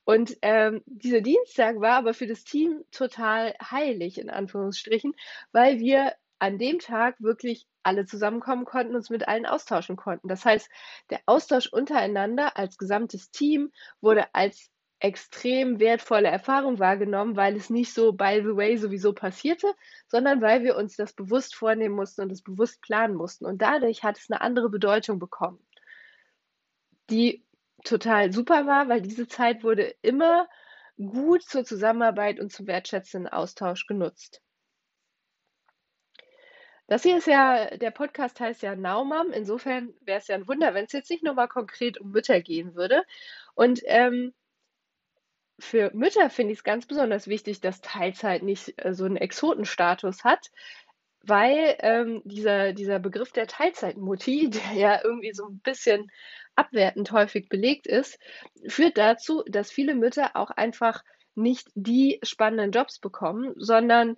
Und 0.04 0.37
ähm, 0.42 0.82
dieser 0.87 1.21
Dienstag 1.21 1.80
war 1.80 1.99
aber 1.99 2.14
für 2.14 2.26
das 2.26 2.44
Team 2.44 2.85
total 2.90 3.54
heilig, 3.62 4.18
in 4.18 4.30
Anführungsstrichen, 4.30 5.14
weil 5.52 5.78
wir 5.78 6.14
an 6.40 6.59
dem 6.59 6.80
Tag 6.80 7.21
wirklich 7.21 7.68
alle 7.85 8.04
zusammenkommen 8.04 8.64
konnten, 8.64 8.97
uns 8.97 9.11
mit 9.11 9.28
allen 9.28 9.47
austauschen 9.47 9.97
konnten. 9.97 10.26
Das 10.26 10.44
heißt, 10.44 10.68
der 11.11 11.21
Austausch 11.26 11.68
untereinander 11.68 12.56
als 12.56 12.78
gesamtes 12.78 13.30
Team 13.30 13.71
wurde 14.00 14.35
als 14.35 14.71
extrem 15.02 15.80
wertvolle 15.80 16.28
Erfahrung 16.28 16.78
wahrgenommen, 16.78 17.37
weil 17.37 17.56
es 17.56 17.71
nicht 17.71 17.92
so 17.92 18.12
by 18.12 18.40
the 18.42 18.56
way 18.56 18.76
sowieso 18.76 19.12
passierte, 19.12 19.75
sondern 20.06 20.40
weil 20.40 20.62
wir 20.62 20.76
uns 20.76 20.94
das 20.94 21.12
bewusst 21.12 21.56
vornehmen 21.56 21.97
mussten 21.97 22.23
und 22.23 22.30
es 22.30 22.40
bewusst 22.40 22.80
planen 22.82 23.16
mussten. 23.16 23.44
Und 23.44 23.61
dadurch 23.62 24.04
hat 24.04 24.16
es 24.16 24.30
eine 24.30 24.40
andere 24.40 24.71
Bedeutung 24.71 25.18
bekommen, 25.18 25.59
die 27.11 27.44
total 27.85 28.32
super 28.32 28.66
war, 28.66 28.88
weil 28.88 29.02
diese 29.02 29.26
Zeit 29.26 29.64
wurde 29.64 29.92
immer 30.02 30.49
gut 30.97 31.42
zur 31.42 31.64
Zusammenarbeit 31.64 32.38
und 32.38 32.52
zum 32.52 32.68
wertschätzenden 32.68 33.32
Austausch 33.32 33.88
genutzt. 33.88 34.40
Das 36.87 37.02
hier 37.02 37.16
ist 37.16 37.26
ja, 37.26 37.76
der 37.76 37.90
Podcast 37.90 38.38
heißt 38.38 38.62
ja 38.62 38.76
Naumam. 38.76 39.32
Insofern 39.32 39.94
wäre 40.02 40.18
es 40.18 40.28
ja 40.28 40.37
ein 40.37 40.47
Wunder, 40.47 40.75
wenn 40.75 40.85
es 40.85 40.92
jetzt 40.92 41.11
nicht 41.11 41.25
nochmal 41.25 41.49
konkret 41.49 42.00
um 42.00 42.12
Mütter 42.12 42.40
gehen 42.40 42.76
würde. 42.76 43.02
Und 43.54 43.80
ähm, 43.87 44.32
für 45.59 45.90
Mütter 45.94 46.30
finde 46.30 46.52
ich 46.52 46.61
es 46.61 46.64
ganz 46.64 46.87
besonders 46.87 47.28
wichtig, 47.28 47.61
dass 47.61 47.80
Teilzeit 47.80 48.42
nicht 48.42 48.75
äh, 48.85 48.94
so 48.94 49.04
einen 49.04 49.16
Exotenstatus 49.16 50.25
hat, 50.25 50.50
weil 51.25 51.76
ähm, 51.80 52.23
dieser, 52.25 52.73
dieser 52.73 52.99
Begriff 52.99 53.32
der 53.32 53.47
Teilzeitmutti, 53.47 54.50
der 54.73 54.73
ja 54.73 55.00
irgendwie 55.04 55.32
so 55.32 55.47
ein 55.47 55.61
bisschen 55.61 56.11
abwertend 56.54 57.12
häufig 57.12 57.49
belegt 57.49 57.87
ist, 57.87 58.18
führt 58.66 58.99
dazu, 58.99 59.42
dass 59.47 59.71
viele 59.71 59.94
Mütter 59.94 60.37
auch 60.37 60.50
einfach 60.50 61.02
nicht 61.35 61.71
die 61.75 62.18
spannenden 62.23 62.73
Jobs 62.73 62.99
bekommen, 62.99 63.54
sondern 63.56 64.16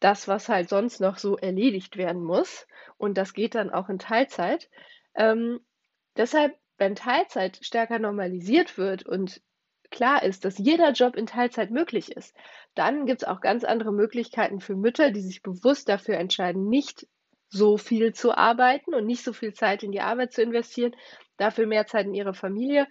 das, 0.00 0.26
was 0.26 0.48
halt 0.48 0.68
sonst 0.68 1.00
noch 1.00 1.18
so 1.18 1.36
erledigt 1.36 1.96
werden 1.96 2.24
muss. 2.24 2.66
Und 2.96 3.16
das 3.16 3.34
geht 3.34 3.54
dann 3.54 3.70
auch 3.70 3.88
in 3.88 4.00
Teilzeit. 4.00 4.68
Ähm, 5.14 5.60
deshalb, 6.16 6.58
wenn 6.78 6.96
Teilzeit 6.96 7.58
stärker 7.62 8.00
normalisiert 8.00 8.76
wird 8.76 9.06
und 9.06 9.40
klar 9.92 10.24
ist, 10.24 10.44
dass 10.44 10.58
jeder 10.58 10.90
Job 10.90 11.14
in 11.14 11.26
Teilzeit 11.26 11.70
möglich 11.70 12.10
ist, 12.10 12.34
dann 12.74 13.06
gibt 13.06 13.22
es 13.22 13.28
auch 13.28 13.40
ganz 13.40 13.62
andere 13.62 13.92
Möglichkeiten 13.92 14.60
für 14.60 14.74
Mütter, 14.74 15.12
die 15.12 15.20
sich 15.20 15.42
bewusst 15.42 15.88
dafür 15.88 16.16
entscheiden, 16.16 16.68
nicht 16.68 17.06
so 17.48 17.76
viel 17.76 18.12
zu 18.12 18.36
arbeiten 18.36 18.94
und 18.94 19.06
nicht 19.06 19.22
so 19.22 19.32
viel 19.32 19.52
Zeit 19.52 19.82
in 19.82 19.92
die 19.92 20.00
Arbeit 20.00 20.32
zu 20.32 20.42
investieren, 20.42 20.96
dafür 21.36 21.66
mehr 21.66 21.86
Zeit 21.86 22.06
in 22.06 22.14
ihre 22.14 22.34
Familie, 22.34 22.88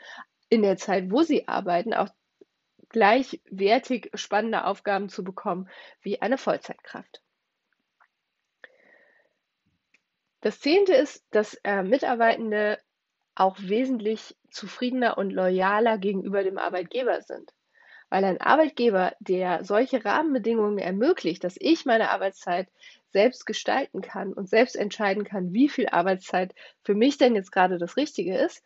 in 0.50 0.62
der 0.62 0.77
Zeit, 0.77 1.12
wo 1.12 1.24
sie 1.24 1.48
arbeiten, 1.48 1.93
auch 1.93 2.10
gleichwertig 2.89 4.12
spannende 4.13 4.65
Aufgaben 4.65 5.10
zu 5.10 5.24
bekommen 5.24 5.70
wie 6.01 6.22
eine 6.22 6.38
Vollzeitkraft. 6.38 7.22
Das 10.41 10.60
zehnte 10.60 10.93
ist, 10.93 11.24
dass 11.31 11.53
äh, 11.63 11.84
Mitarbeitende 11.84 12.79
auch 13.36 13.58
wesentlich 13.60 14.36
zufriedener 14.51 15.17
und 15.17 15.31
loyaler 15.31 15.98
gegenüber 15.98 16.43
dem 16.43 16.58
Arbeitgeber 16.58 17.22
sind. 17.22 17.53
Weil 18.10 18.25
ein 18.25 18.41
Arbeitgeber, 18.41 19.13
der 19.20 19.63
solche 19.63 20.03
Rahmenbedingungen 20.03 20.77
ermöglicht, 20.77 21.43
dass 21.43 21.55
ich 21.58 21.86
meine 21.86 22.12
Arbeitszeit 22.12 22.67
selbst 23.12 23.46
gestalten 23.46 24.01
kann 24.01 24.34
und 24.34 24.50
selbst 24.50 24.75
entscheiden 24.75 25.24
kann, 25.24 25.53
wie 25.53 25.70
viel 25.70 25.88
Arbeitszeit 25.88 26.53
für 26.84 26.93
mich 26.93 27.17
denn 27.17 27.36
jetzt 27.36 27.51
gerade 27.51 27.77
das 27.77 27.98
Richtige 27.98 28.38
ist, 28.38 28.63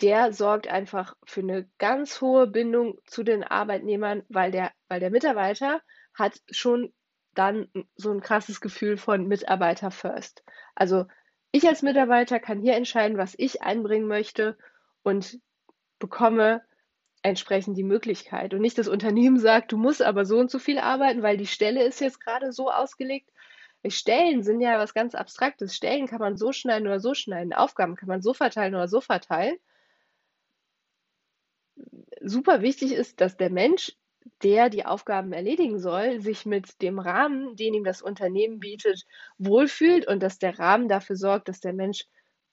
der 0.00 0.32
sorgt 0.32 0.68
einfach 0.68 1.14
für 1.24 1.40
eine 1.40 1.68
ganz 1.78 2.20
hohe 2.20 2.46
Bindung 2.46 2.98
zu 3.06 3.22
den 3.22 3.44
Arbeitnehmern, 3.44 4.22
weil 4.28 4.50
der, 4.50 4.72
weil 4.88 5.00
der 5.00 5.10
Mitarbeiter 5.10 5.80
hat 6.14 6.40
schon 6.50 6.92
dann 7.34 7.68
so 7.94 8.10
ein 8.10 8.20
krasses 8.20 8.60
Gefühl 8.60 8.96
von 8.96 9.26
Mitarbeiter 9.28 9.90
first. 9.90 10.42
Also 10.74 11.06
ich 11.52 11.66
als 11.66 11.82
Mitarbeiter 11.82 12.40
kann 12.40 12.60
hier 12.60 12.74
entscheiden, 12.74 13.18
was 13.18 13.34
ich 13.36 13.62
einbringen 13.62 14.06
möchte 14.06 14.56
und 15.02 15.40
bekomme 15.98 16.62
entsprechend 17.22 17.76
die 17.76 17.84
Möglichkeit. 17.84 18.54
Und 18.54 18.60
nicht 18.60 18.78
das 18.78 18.88
Unternehmen 18.88 19.38
sagt, 19.38 19.72
du 19.72 19.76
musst 19.76 20.02
aber 20.02 20.24
so 20.24 20.38
und 20.38 20.50
so 20.50 20.58
viel 20.58 20.78
arbeiten, 20.78 21.22
weil 21.22 21.36
die 21.36 21.46
Stelle 21.46 21.82
ist 21.82 22.00
jetzt 22.00 22.20
gerade 22.20 22.52
so 22.52 22.70
ausgelegt. 22.70 23.30
Stellen 23.86 24.42
sind 24.42 24.60
ja 24.60 24.78
was 24.78 24.94
ganz 24.94 25.14
Abstraktes. 25.14 25.74
Stellen 25.74 26.06
kann 26.06 26.20
man 26.20 26.36
so 26.36 26.52
schneiden 26.52 26.86
oder 26.86 27.00
so 27.00 27.14
schneiden. 27.14 27.52
Aufgaben 27.52 27.96
kann 27.96 28.08
man 28.08 28.22
so 28.22 28.34
verteilen 28.34 28.74
oder 28.74 28.88
so 28.88 29.00
verteilen. 29.00 29.56
super 32.20 32.62
wichtig 32.62 32.92
ist, 32.92 33.20
dass 33.20 33.36
der 33.36 33.50
Mensch, 33.50 33.92
der 34.42 34.70
die 34.70 34.84
Aufgaben 34.84 35.32
erledigen 35.32 35.78
soll, 35.78 36.20
sich 36.20 36.46
mit 36.46 36.82
dem 36.82 36.98
Rahmen, 36.98 37.56
den 37.56 37.74
ihm 37.74 37.84
das 37.84 38.02
Unternehmen 38.02 38.60
bietet, 38.60 39.04
wohlfühlt 39.38 40.06
und 40.06 40.22
dass 40.22 40.38
der 40.38 40.58
Rahmen 40.58 40.88
dafür 40.88 41.16
sorgt, 41.16 41.48
dass 41.48 41.60
der 41.60 41.72
Mensch 41.72 42.04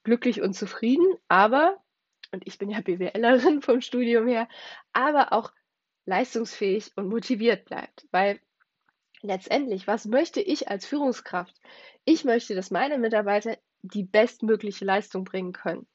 glücklich 0.04 0.42
und 0.42 0.54
zufrieden, 0.54 1.06
aber, 1.28 1.78
und 2.32 2.48
ich 2.48 2.58
bin 2.58 2.70
ja 2.70 2.82
BWLerin 2.82 3.62
vom 3.62 3.82
Studium 3.82 4.28
her, 4.28 4.48
aber 4.94 5.34
auch 5.34 5.52
leistungsfähig 6.06 6.92
und 6.96 7.10
motiviert 7.10 7.66
bleibt. 7.66 8.08
Weil 8.12 8.40
letztendlich, 9.22 9.88
was 9.88 10.06
möchte 10.06 10.42
ich 10.42 10.70
als 10.70 10.86
Führungskraft? 10.86 11.56
Ich 12.06 12.24
möchte, 12.24 12.56
dass 12.56 12.72
meine 12.72 12.98
Mitarbeiter 12.98 13.58
die 13.82 14.04
bestmögliche 14.04 14.86
Leistung 14.86 15.26
bringen 15.26 15.52
können. 15.52 15.88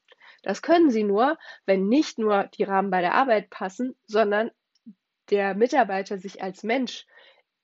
Das 0.43 0.61
können 0.61 0.91
sie 0.91 1.03
nur, 1.03 1.37
wenn 1.65 1.87
nicht 1.87 2.19
nur 2.19 2.43
die 2.55 2.63
Rahmen 2.63 2.91
bei 2.91 3.01
der 3.01 3.15
Arbeit 3.15 3.49
passen, 3.49 3.95
sondern 4.05 4.51
der 5.29 5.55
Mitarbeiter 5.55 6.17
sich 6.17 6.43
als 6.43 6.63
Mensch 6.63 7.05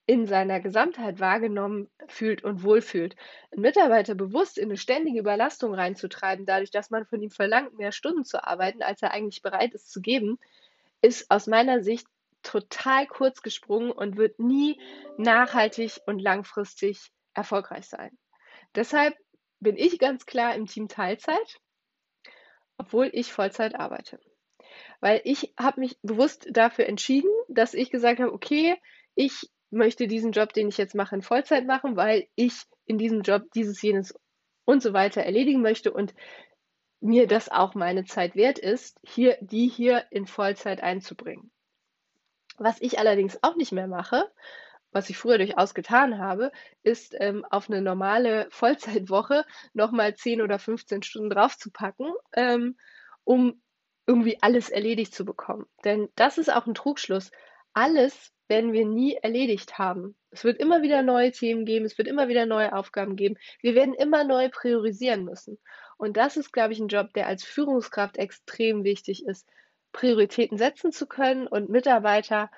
in 0.05 0.25
seiner 0.25 0.59
Gesamtheit 0.59 1.19
wahrgenommen 1.19 1.87
fühlt 2.07 2.43
und 2.43 2.63
wohlfühlt. 2.63 3.15
Ein 3.51 3.61
Mitarbeiter 3.61 4.15
bewusst 4.15 4.57
in 4.57 4.65
eine 4.65 4.77
ständige 4.77 5.19
Überlastung 5.19 5.75
reinzutreiben, 5.75 6.47
dadurch, 6.47 6.71
dass 6.71 6.89
man 6.89 7.05
von 7.05 7.21
ihm 7.21 7.29
verlangt, 7.29 7.77
mehr 7.77 7.91
Stunden 7.91 8.25
zu 8.25 8.43
arbeiten, 8.43 8.81
als 8.81 9.03
er 9.03 9.11
eigentlich 9.11 9.43
bereit 9.43 9.75
ist 9.75 9.91
zu 9.91 10.01
geben, 10.01 10.39
ist 11.01 11.29
aus 11.29 11.45
meiner 11.45 11.83
Sicht 11.83 12.07
total 12.41 13.05
kurz 13.05 13.43
gesprungen 13.43 13.91
und 13.91 14.17
wird 14.17 14.39
nie 14.39 14.81
nachhaltig 15.17 15.99
und 16.07 16.19
langfristig 16.19 17.11
erfolgreich 17.35 17.87
sein. 17.87 18.17
Deshalb 18.73 19.15
bin 19.59 19.77
ich 19.77 19.99
ganz 19.99 20.25
klar 20.25 20.55
im 20.55 20.65
Team 20.65 20.87
Teilzeit, 20.87 21.59
obwohl 22.77 23.09
ich 23.13 23.31
Vollzeit 23.31 23.75
arbeite. 23.75 24.19
Weil 24.99 25.21
ich 25.23 25.53
habe 25.57 25.79
mich 25.79 25.97
bewusst 26.01 26.47
dafür 26.51 26.87
entschieden, 26.87 27.31
dass 27.47 27.73
ich 27.73 27.89
gesagt 27.89 28.19
habe, 28.19 28.33
okay, 28.33 28.75
ich 29.15 29.49
möchte 29.69 30.07
diesen 30.07 30.31
Job, 30.31 30.53
den 30.53 30.67
ich 30.67 30.77
jetzt 30.77 30.95
mache, 30.95 31.15
in 31.15 31.21
Vollzeit 31.21 31.65
machen, 31.65 31.95
weil 31.95 32.27
ich 32.35 32.63
in 32.85 32.97
diesem 32.97 33.21
Job 33.21 33.43
dieses, 33.53 33.81
jenes 33.81 34.13
und 34.65 34.81
so 34.81 34.93
weiter 34.93 35.21
erledigen 35.21 35.61
möchte 35.61 35.91
und 35.91 36.13
mir 37.01 37.27
das 37.27 37.49
auch 37.49 37.75
meine 37.75 38.03
Zeit 38.05 38.35
wert 38.35 38.59
ist, 38.59 38.99
hier, 39.03 39.37
die 39.41 39.67
hier 39.67 40.05
in 40.11 40.27
Vollzeit 40.27 40.81
einzubringen. 40.81 41.51
Was 42.57 42.81
ich 42.81 42.99
allerdings 42.99 43.39
auch 43.41 43.55
nicht 43.55 43.71
mehr 43.71 43.87
mache, 43.87 44.29
was 44.91 45.09
ich 45.09 45.17
früher 45.17 45.37
durchaus 45.37 45.73
getan 45.73 46.17
habe, 46.17 46.51
ist 46.83 47.15
ähm, 47.19 47.45
auf 47.49 47.69
eine 47.69 47.81
normale 47.81 48.47
Vollzeitwoche 48.49 49.45
nochmal 49.73 50.15
10 50.15 50.41
oder 50.41 50.59
15 50.59 51.03
Stunden 51.03 51.29
draufzupacken, 51.29 52.11
ähm, 52.33 52.77
um 53.23 53.61
irgendwie 54.09 54.39
alles 54.41 54.69
erledigt 54.69 55.13
zu 55.13 55.23
bekommen. 55.23 55.67
Denn 55.85 56.09
das 56.15 56.39
ist 56.39 56.51
auch 56.51 56.65
ein 56.65 56.73
Trugschluss. 56.73 57.29
Alles 57.73 58.33
werden 58.47 58.73
wir 58.73 58.83
nie 58.83 59.13
erledigt 59.13 59.77
haben. 59.77 60.15
Es 60.31 60.43
wird 60.43 60.59
immer 60.59 60.81
wieder 60.81 61.03
neue 61.03 61.31
Themen 61.31 61.63
geben, 61.63 61.85
es 61.85 61.95
wird 61.99 62.07
immer 62.07 62.27
wieder 62.27 62.47
neue 62.47 62.73
Aufgaben 62.73 63.15
geben. 63.15 63.35
Wir 63.61 63.75
werden 63.75 63.93
immer 63.93 64.23
neu 64.23 64.49
priorisieren 64.49 65.25
müssen. 65.25 65.59
Und 65.97 66.17
das 66.17 66.37
ist, 66.37 66.51
glaube 66.51 66.73
ich, 66.73 66.79
ein 66.79 66.87
Job, 66.87 67.13
der 67.13 67.27
als 67.27 67.43
Führungskraft 67.43 68.17
extrem 68.17 68.83
wichtig 68.83 69.27
ist, 69.27 69.47
Prioritäten 69.91 70.57
setzen 70.57 70.91
zu 70.91 71.05
können 71.05 71.45
und 71.45 71.69
Mitarbeiter 71.69 72.49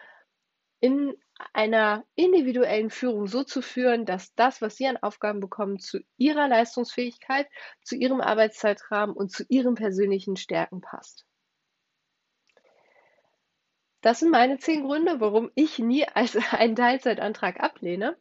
in 0.79 1.13
einer 1.51 2.05
individuellen 2.15 2.91
Führung 2.91 3.27
so 3.27 3.43
zu 3.43 3.61
führen, 3.61 4.05
dass 4.05 4.33
das, 4.35 4.61
was 4.61 4.77
sie 4.77 4.87
an 4.87 4.95
Aufgaben 4.95 5.41
bekommen, 5.41 5.79
zu 5.79 5.99
ihrer 6.15 6.47
Leistungsfähigkeit, 6.47 7.47
zu 7.83 7.97
ihrem 7.97 8.21
Arbeitszeitrahmen 8.21 9.13
und 9.13 9.33
zu 9.33 9.43
ihren 9.49 9.75
persönlichen 9.75 10.37
Stärken 10.37 10.79
passt. 10.79 11.25
Das 14.01 14.19
sind 14.19 14.31
meine 14.31 14.57
zehn 14.57 14.83
Gründe, 14.83 15.19
warum 15.19 15.51
ich 15.55 15.79
nie 15.79 16.05
als 16.07 16.35
einen 16.53 16.75
Teilzeitantrag 16.75 17.59
ablehne. 17.59 18.17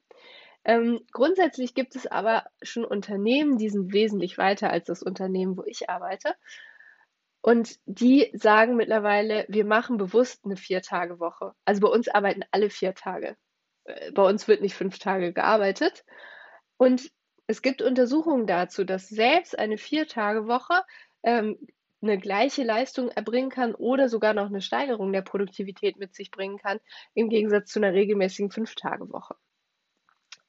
Ähm, 0.64 1.00
grundsätzlich 1.12 1.75
gibt 1.75 1.96
es 1.96 2.06
aber 2.06 2.44
schon 2.62 2.84
Unternehmen, 2.84 3.56
die 3.56 3.70
sind 3.70 3.92
wesentlich 3.92 4.37
weiter 4.37 4.70
als 4.70 4.87
das 4.87 5.02
Unternehmen, 5.02 5.56
wo 5.56 5.64
ich 5.64 5.88
arbeite. 5.88 6.34
Und 7.42 7.78
die 7.87 8.31
sagen 8.35 8.76
mittlerweile, 8.76 9.46
wir 9.48 9.64
machen 9.64 9.96
bewusst 9.96 10.44
eine 10.44 10.57
Vier-Tage-Woche. 10.57 11.55
Also 11.64 11.81
bei 11.81 11.88
uns 11.88 12.09
arbeiten 12.09 12.42
alle 12.50 12.68
vier 12.68 12.94
Tage. 12.94 13.37
Äh, 13.85 14.12
bei 14.12 14.22
uns 14.22 14.46
wird 14.48 14.61
nicht 14.61 14.74
fünf 14.74 14.98
Tage 14.98 15.33
gearbeitet. 15.33 16.05
Und 16.76 17.11
es 17.46 17.62
gibt 17.62 17.81
Untersuchungen 17.81 18.46
dazu, 18.46 18.85
dass 18.85 19.09
selbst 19.09 19.59
eine 19.59 19.78
Vier-Tage-Woche 19.78 20.83
ähm, 21.22 21.59
eine 22.02 22.18
gleiche 22.18 22.64
Leistung 22.64 23.08
erbringen 23.10 23.50
kann 23.50 23.74
oder 23.74 24.08
sogar 24.08 24.34
noch 24.34 24.46
eine 24.46 24.60
Steigerung 24.60 25.12
der 25.12 25.22
Produktivität 25.22 25.98
mit 25.98 26.14
sich 26.14 26.30
bringen 26.30 26.58
kann, 26.58 26.80
im 27.14 27.28
Gegensatz 27.28 27.70
zu 27.70 27.78
einer 27.78 27.92
regelmäßigen 27.92 28.50
Fünf-Tage-Woche. 28.50 29.36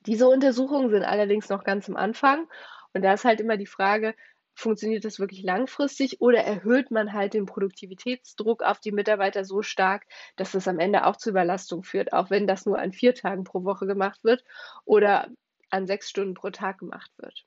Diese 0.05 0.27
Untersuchungen 0.27 0.89
sind 0.89 1.03
allerdings 1.03 1.49
noch 1.49 1.63
ganz 1.63 1.87
am 1.89 1.95
Anfang 1.95 2.47
und 2.93 3.03
da 3.03 3.13
ist 3.13 3.25
halt 3.25 3.39
immer 3.39 3.57
die 3.57 3.67
Frage, 3.67 4.15
funktioniert 4.53 5.05
das 5.05 5.19
wirklich 5.19 5.43
langfristig 5.43 6.21
oder 6.21 6.39
erhöht 6.39 6.91
man 6.91 7.13
halt 7.13 7.33
den 7.33 7.45
Produktivitätsdruck 7.45 8.63
auf 8.63 8.79
die 8.79 8.91
Mitarbeiter 8.91 9.45
so 9.45 9.61
stark, 9.61 10.05
dass 10.35 10.51
das 10.51 10.67
am 10.67 10.79
Ende 10.79 11.05
auch 11.05 11.15
zu 11.15 11.29
Überlastung 11.29 11.83
führt, 11.83 12.13
auch 12.13 12.29
wenn 12.29 12.47
das 12.47 12.65
nur 12.65 12.77
an 12.77 12.91
vier 12.91 13.15
Tagen 13.15 13.43
pro 13.43 13.63
Woche 13.63 13.85
gemacht 13.87 14.23
wird 14.23 14.43
oder 14.85 15.29
an 15.69 15.87
sechs 15.87 16.09
Stunden 16.09 16.33
pro 16.33 16.49
Tag 16.49 16.79
gemacht 16.79 17.11
wird. 17.17 17.45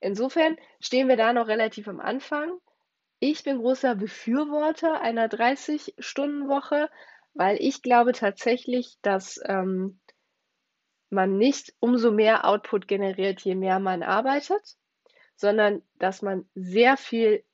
Insofern 0.00 0.56
stehen 0.80 1.08
wir 1.08 1.16
da 1.16 1.32
noch 1.32 1.46
relativ 1.46 1.88
am 1.88 2.00
Anfang. 2.00 2.58
Ich 3.20 3.42
bin 3.44 3.58
großer 3.58 3.94
Befürworter 3.94 5.00
einer 5.00 5.28
30-Stunden-Woche, 5.28 6.90
weil 7.34 7.56
ich 7.60 7.82
glaube 7.82 8.12
tatsächlich, 8.12 8.98
dass 9.02 9.40
ähm, 9.46 10.00
man 11.10 11.36
nicht 11.38 11.74
umso 11.80 12.10
mehr 12.10 12.44
Output 12.44 12.88
generiert, 12.88 13.40
je 13.40 13.54
mehr 13.54 13.78
man 13.78 14.02
arbeitet 14.02 14.76
sondern 15.36 15.82
dass 15.98 16.22
man 16.22 16.46
sehr 16.54 16.96
viel 16.96 17.44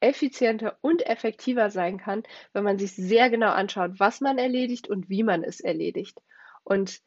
effizienter 0.00 0.78
und 0.82 1.06
effektiver 1.06 1.70
sein 1.70 1.98
kann, 1.98 2.22
wenn 2.52 2.64
man 2.64 2.78
sich 2.78 2.94
sehr 2.94 3.30
genau 3.30 3.50
anschaut, 3.50 3.92
was 3.98 4.20
man 4.20 4.38
erledigt 4.38 4.88
und 4.88 5.08
wie 5.08 5.22
man 5.22 5.42
es 5.42 5.60
erledigt. 5.60 6.20
Und 6.64 7.00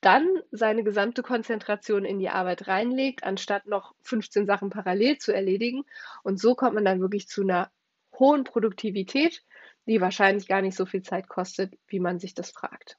dann 0.00 0.26
seine 0.52 0.84
gesamte 0.84 1.22
Konzentration 1.22 2.04
in 2.04 2.18
die 2.18 2.28
Arbeit 2.28 2.68
reinlegt, 2.68 3.24
anstatt 3.24 3.66
noch 3.66 3.94
15 4.02 4.46
Sachen 4.46 4.70
parallel 4.70 5.18
zu 5.18 5.32
erledigen. 5.32 5.84
Und 6.22 6.40
so 6.40 6.54
kommt 6.54 6.74
man 6.74 6.84
dann 6.84 7.00
wirklich 7.00 7.28
zu 7.28 7.42
einer 7.42 7.70
hohen 8.18 8.44
Produktivität, 8.44 9.42
die 9.86 10.00
wahrscheinlich 10.00 10.46
gar 10.46 10.62
nicht 10.62 10.76
so 10.76 10.86
viel 10.86 11.02
Zeit 11.02 11.28
kostet, 11.28 11.74
wie 11.88 12.00
man 12.00 12.20
sich 12.20 12.34
das 12.34 12.50
fragt. 12.50 12.96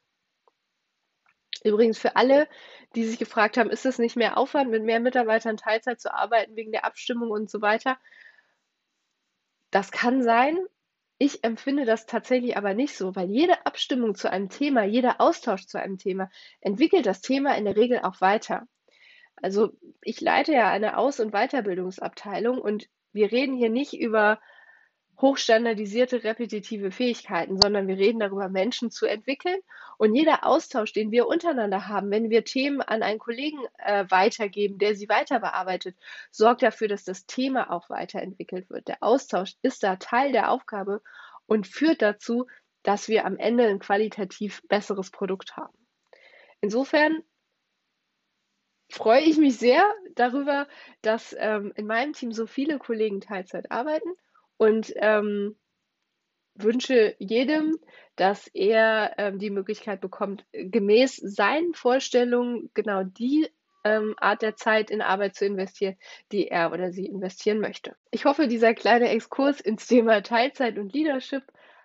Übrigens 1.63 1.99
für 1.99 2.15
alle, 2.15 2.47
die 2.95 3.03
sich 3.03 3.19
gefragt 3.19 3.57
haben, 3.57 3.69
ist 3.69 3.85
es 3.85 3.99
nicht 3.99 4.15
mehr 4.15 4.37
Aufwand, 4.37 4.69
mit 4.71 4.83
mehr 4.83 4.99
Mitarbeitern 4.99 5.57
Teilzeit 5.57 5.99
zu 5.99 6.13
arbeiten 6.13 6.55
wegen 6.55 6.71
der 6.71 6.85
Abstimmung 6.85 7.31
und 7.31 7.49
so 7.49 7.61
weiter? 7.61 7.97
Das 9.71 9.91
kann 9.91 10.23
sein. 10.23 10.57
Ich 11.21 11.43
empfinde 11.43 11.83
das 11.83 12.05
tatsächlich 12.05 12.55
aber 12.55 12.73
nicht 12.73 12.95
so, 12.95 13.13
weil 13.13 13.29
jede 13.29 13.65
Abstimmung 13.65 14.15
zu 14.15 14.31
einem 14.31 14.47
Thema, 14.47 14.85
jeder 14.85 15.19
Austausch 15.19 15.67
zu 15.67 15.77
einem 15.77 15.97
Thema 15.97 16.29
entwickelt 16.61 17.05
das 17.05 17.19
Thema 17.21 17.57
in 17.57 17.65
der 17.65 17.75
Regel 17.75 17.99
auch 17.99 18.21
weiter. 18.21 18.67
Also 19.35 19.71
ich 20.01 20.21
leite 20.21 20.53
ja 20.53 20.69
eine 20.69 20.97
Aus- 20.97 21.19
und 21.19 21.31
Weiterbildungsabteilung 21.31 22.57
und 22.57 22.87
wir 23.11 23.33
reden 23.33 23.57
hier 23.57 23.69
nicht 23.69 23.93
über 23.93 24.39
hochstandardisierte, 25.21 26.23
repetitive 26.23 26.91
Fähigkeiten, 26.91 27.59
sondern 27.61 27.87
wir 27.87 27.97
reden 27.97 28.19
darüber, 28.19 28.47
Menschen 28.47 28.89
zu 28.89 29.05
entwickeln. 29.05 29.59
Und 29.97 30.15
jeder 30.15 30.45
Austausch, 30.45 30.93
den 30.93 31.11
wir 31.11 31.27
untereinander 31.27 31.87
haben, 31.87 32.09
wenn 32.09 32.29
wir 32.29 32.45
Themen 32.45 32.81
an 32.81 33.03
einen 33.03 33.19
Kollegen 33.19 33.59
äh, 33.79 34.05
weitergeben, 34.09 34.77
der 34.77 34.95
sie 34.95 35.09
weiter 35.09 35.39
bearbeitet, 35.39 35.97
sorgt 36.31 36.63
dafür, 36.63 36.87
dass 36.87 37.03
das 37.03 37.25
Thema 37.25 37.71
auch 37.71 37.89
weiterentwickelt 37.89 38.69
wird. 38.69 38.87
Der 38.87 38.97
Austausch 39.01 39.55
ist 39.61 39.83
da 39.83 39.97
Teil 39.97 40.31
der 40.31 40.51
Aufgabe 40.51 41.01
und 41.45 41.67
führt 41.67 42.01
dazu, 42.01 42.47
dass 42.83 43.09
wir 43.09 43.25
am 43.25 43.37
Ende 43.37 43.67
ein 43.67 43.79
qualitativ 43.79 44.61
besseres 44.69 45.11
Produkt 45.11 45.57
haben. 45.57 45.77
Insofern 46.61 47.23
freue 48.89 49.21
ich 49.21 49.37
mich 49.37 49.57
sehr 49.57 49.83
darüber, 50.15 50.67
dass 51.01 51.35
ähm, 51.37 51.73
in 51.75 51.87
meinem 51.87 52.13
Team 52.13 52.31
so 52.31 52.47
viele 52.47 52.79
Kollegen 52.79 53.19
Teilzeit 53.19 53.69
arbeiten 53.69 54.09
und 54.59 54.93
ähm, 54.97 55.55
wünsche 56.53 57.15
jedem, 57.17 57.77
dass 58.17 58.47
er 58.47 59.15
ähm, 59.17 59.39
die 59.39 59.49
Möglichkeit 59.49 60.01
bekommt, 60.01 60.45
gemäß 60.51 61.15
seinen 61.15 61.73
Vorstellungen 61.73 62.69
genau 62.73 63.03
die 63.03 63.47
ähm, 63.85 64.15
Art 64.17 64.41
der 64.41 64.57
Zeit 64.57 64.91
in 64.91 65.01
Arbeit 65.01 65.35
zu 65.35 65.45
investieren, 65.45 65.95
die 66.33 66.49
er 66.49 66.73
oder 66.73 66.91
sie 66.91 67.05
investieren 67.05 67.61
möchte. 67.61 67.95
Ich 68.11 68.25
hoffe, 68.25 68.49
dieser 68.49 68.73
kleine 68.73 69.07
Exkurs 69.09 69.61
ins 69.61 69.87
Thema 69.87 70.21
Teilzeit 70.21 70.77
und 70.77 70.93
Leadership 70.93 71.43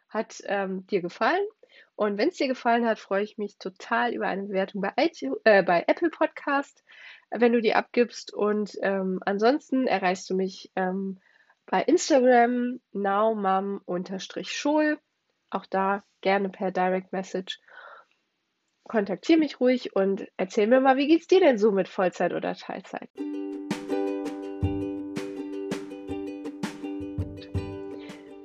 hat 0.08 0.42
ähm, 0.46 0.84
dir 0.88 1.00
gefallen. 1.00 1.46
Und 1.94 2.18
wenn 2.18 2.30
es 2.30 2.36
dir 2.36 2.48
gefallen 2.48 2.86
hat, 2.86 2.98
freue 2.98 3.22
ich 3.22 3.38
mich 3.38 3.56
total 3.58 4.12
über 4.12 4.26
eine 4.26 4.42
Bewertung 4.42 4.80
bei, 4.80 4.92
iTunes, 4.96 5.38
äh, 5.44 5.62
bei 5.62 5.84
Apple 5.86 6.10
Podcast, 6.10 6.82
wenn 7.30 7.52
du 7.52 7.60
die 7.60 7.74
abgibst. 7.74 8.34
Und 8.34 8.76
ähm, 8.82 9.20
ansonsten 9.24 9.86
erreichst 9.86 10.28
du 10.28 10.34
mich 10.34 10.72
ähm, 10.74 11.20
bei 11.66 11.82
Instagram 11.82 12.80
naumam-schul, 12.92 14.98
auch 15.50 15.66
da 15.66 16.04
gerne 16.20 16.48
per 16.48 16.70
Direct 16.70 17.12
Message. 17.12 17.60
Kontaktiere 18.84 19.38
mich 19.38 19.60
ruhig 19.60 19.96
und 19.96 20.28
erzähl 20.36 20.66
mir 20.66 20.80
mal, 20.80 20.96
wie 20.96 21.08
geht's 21.08 21.26
dir 21.26 21.40
denn 21.40 21.58
so 21.58 21.72
mit 21.72 21.88
Vollzeit 21.88 22.34
oder 22.34 22.54
Teilzeit? 22.54 23.08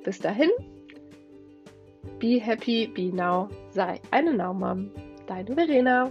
Bis 0.02 0.18
dahin, 0.18 0.50
be 2.18 2.40
happy, 2.40 2.86
be 2.86 3.14
now, 3.14 3.50
sei 3.70 4.00
eine 4.10 4.32
Now. 4.32 4.90
Deine 5.26 5.54
Verena. 5.54 6.10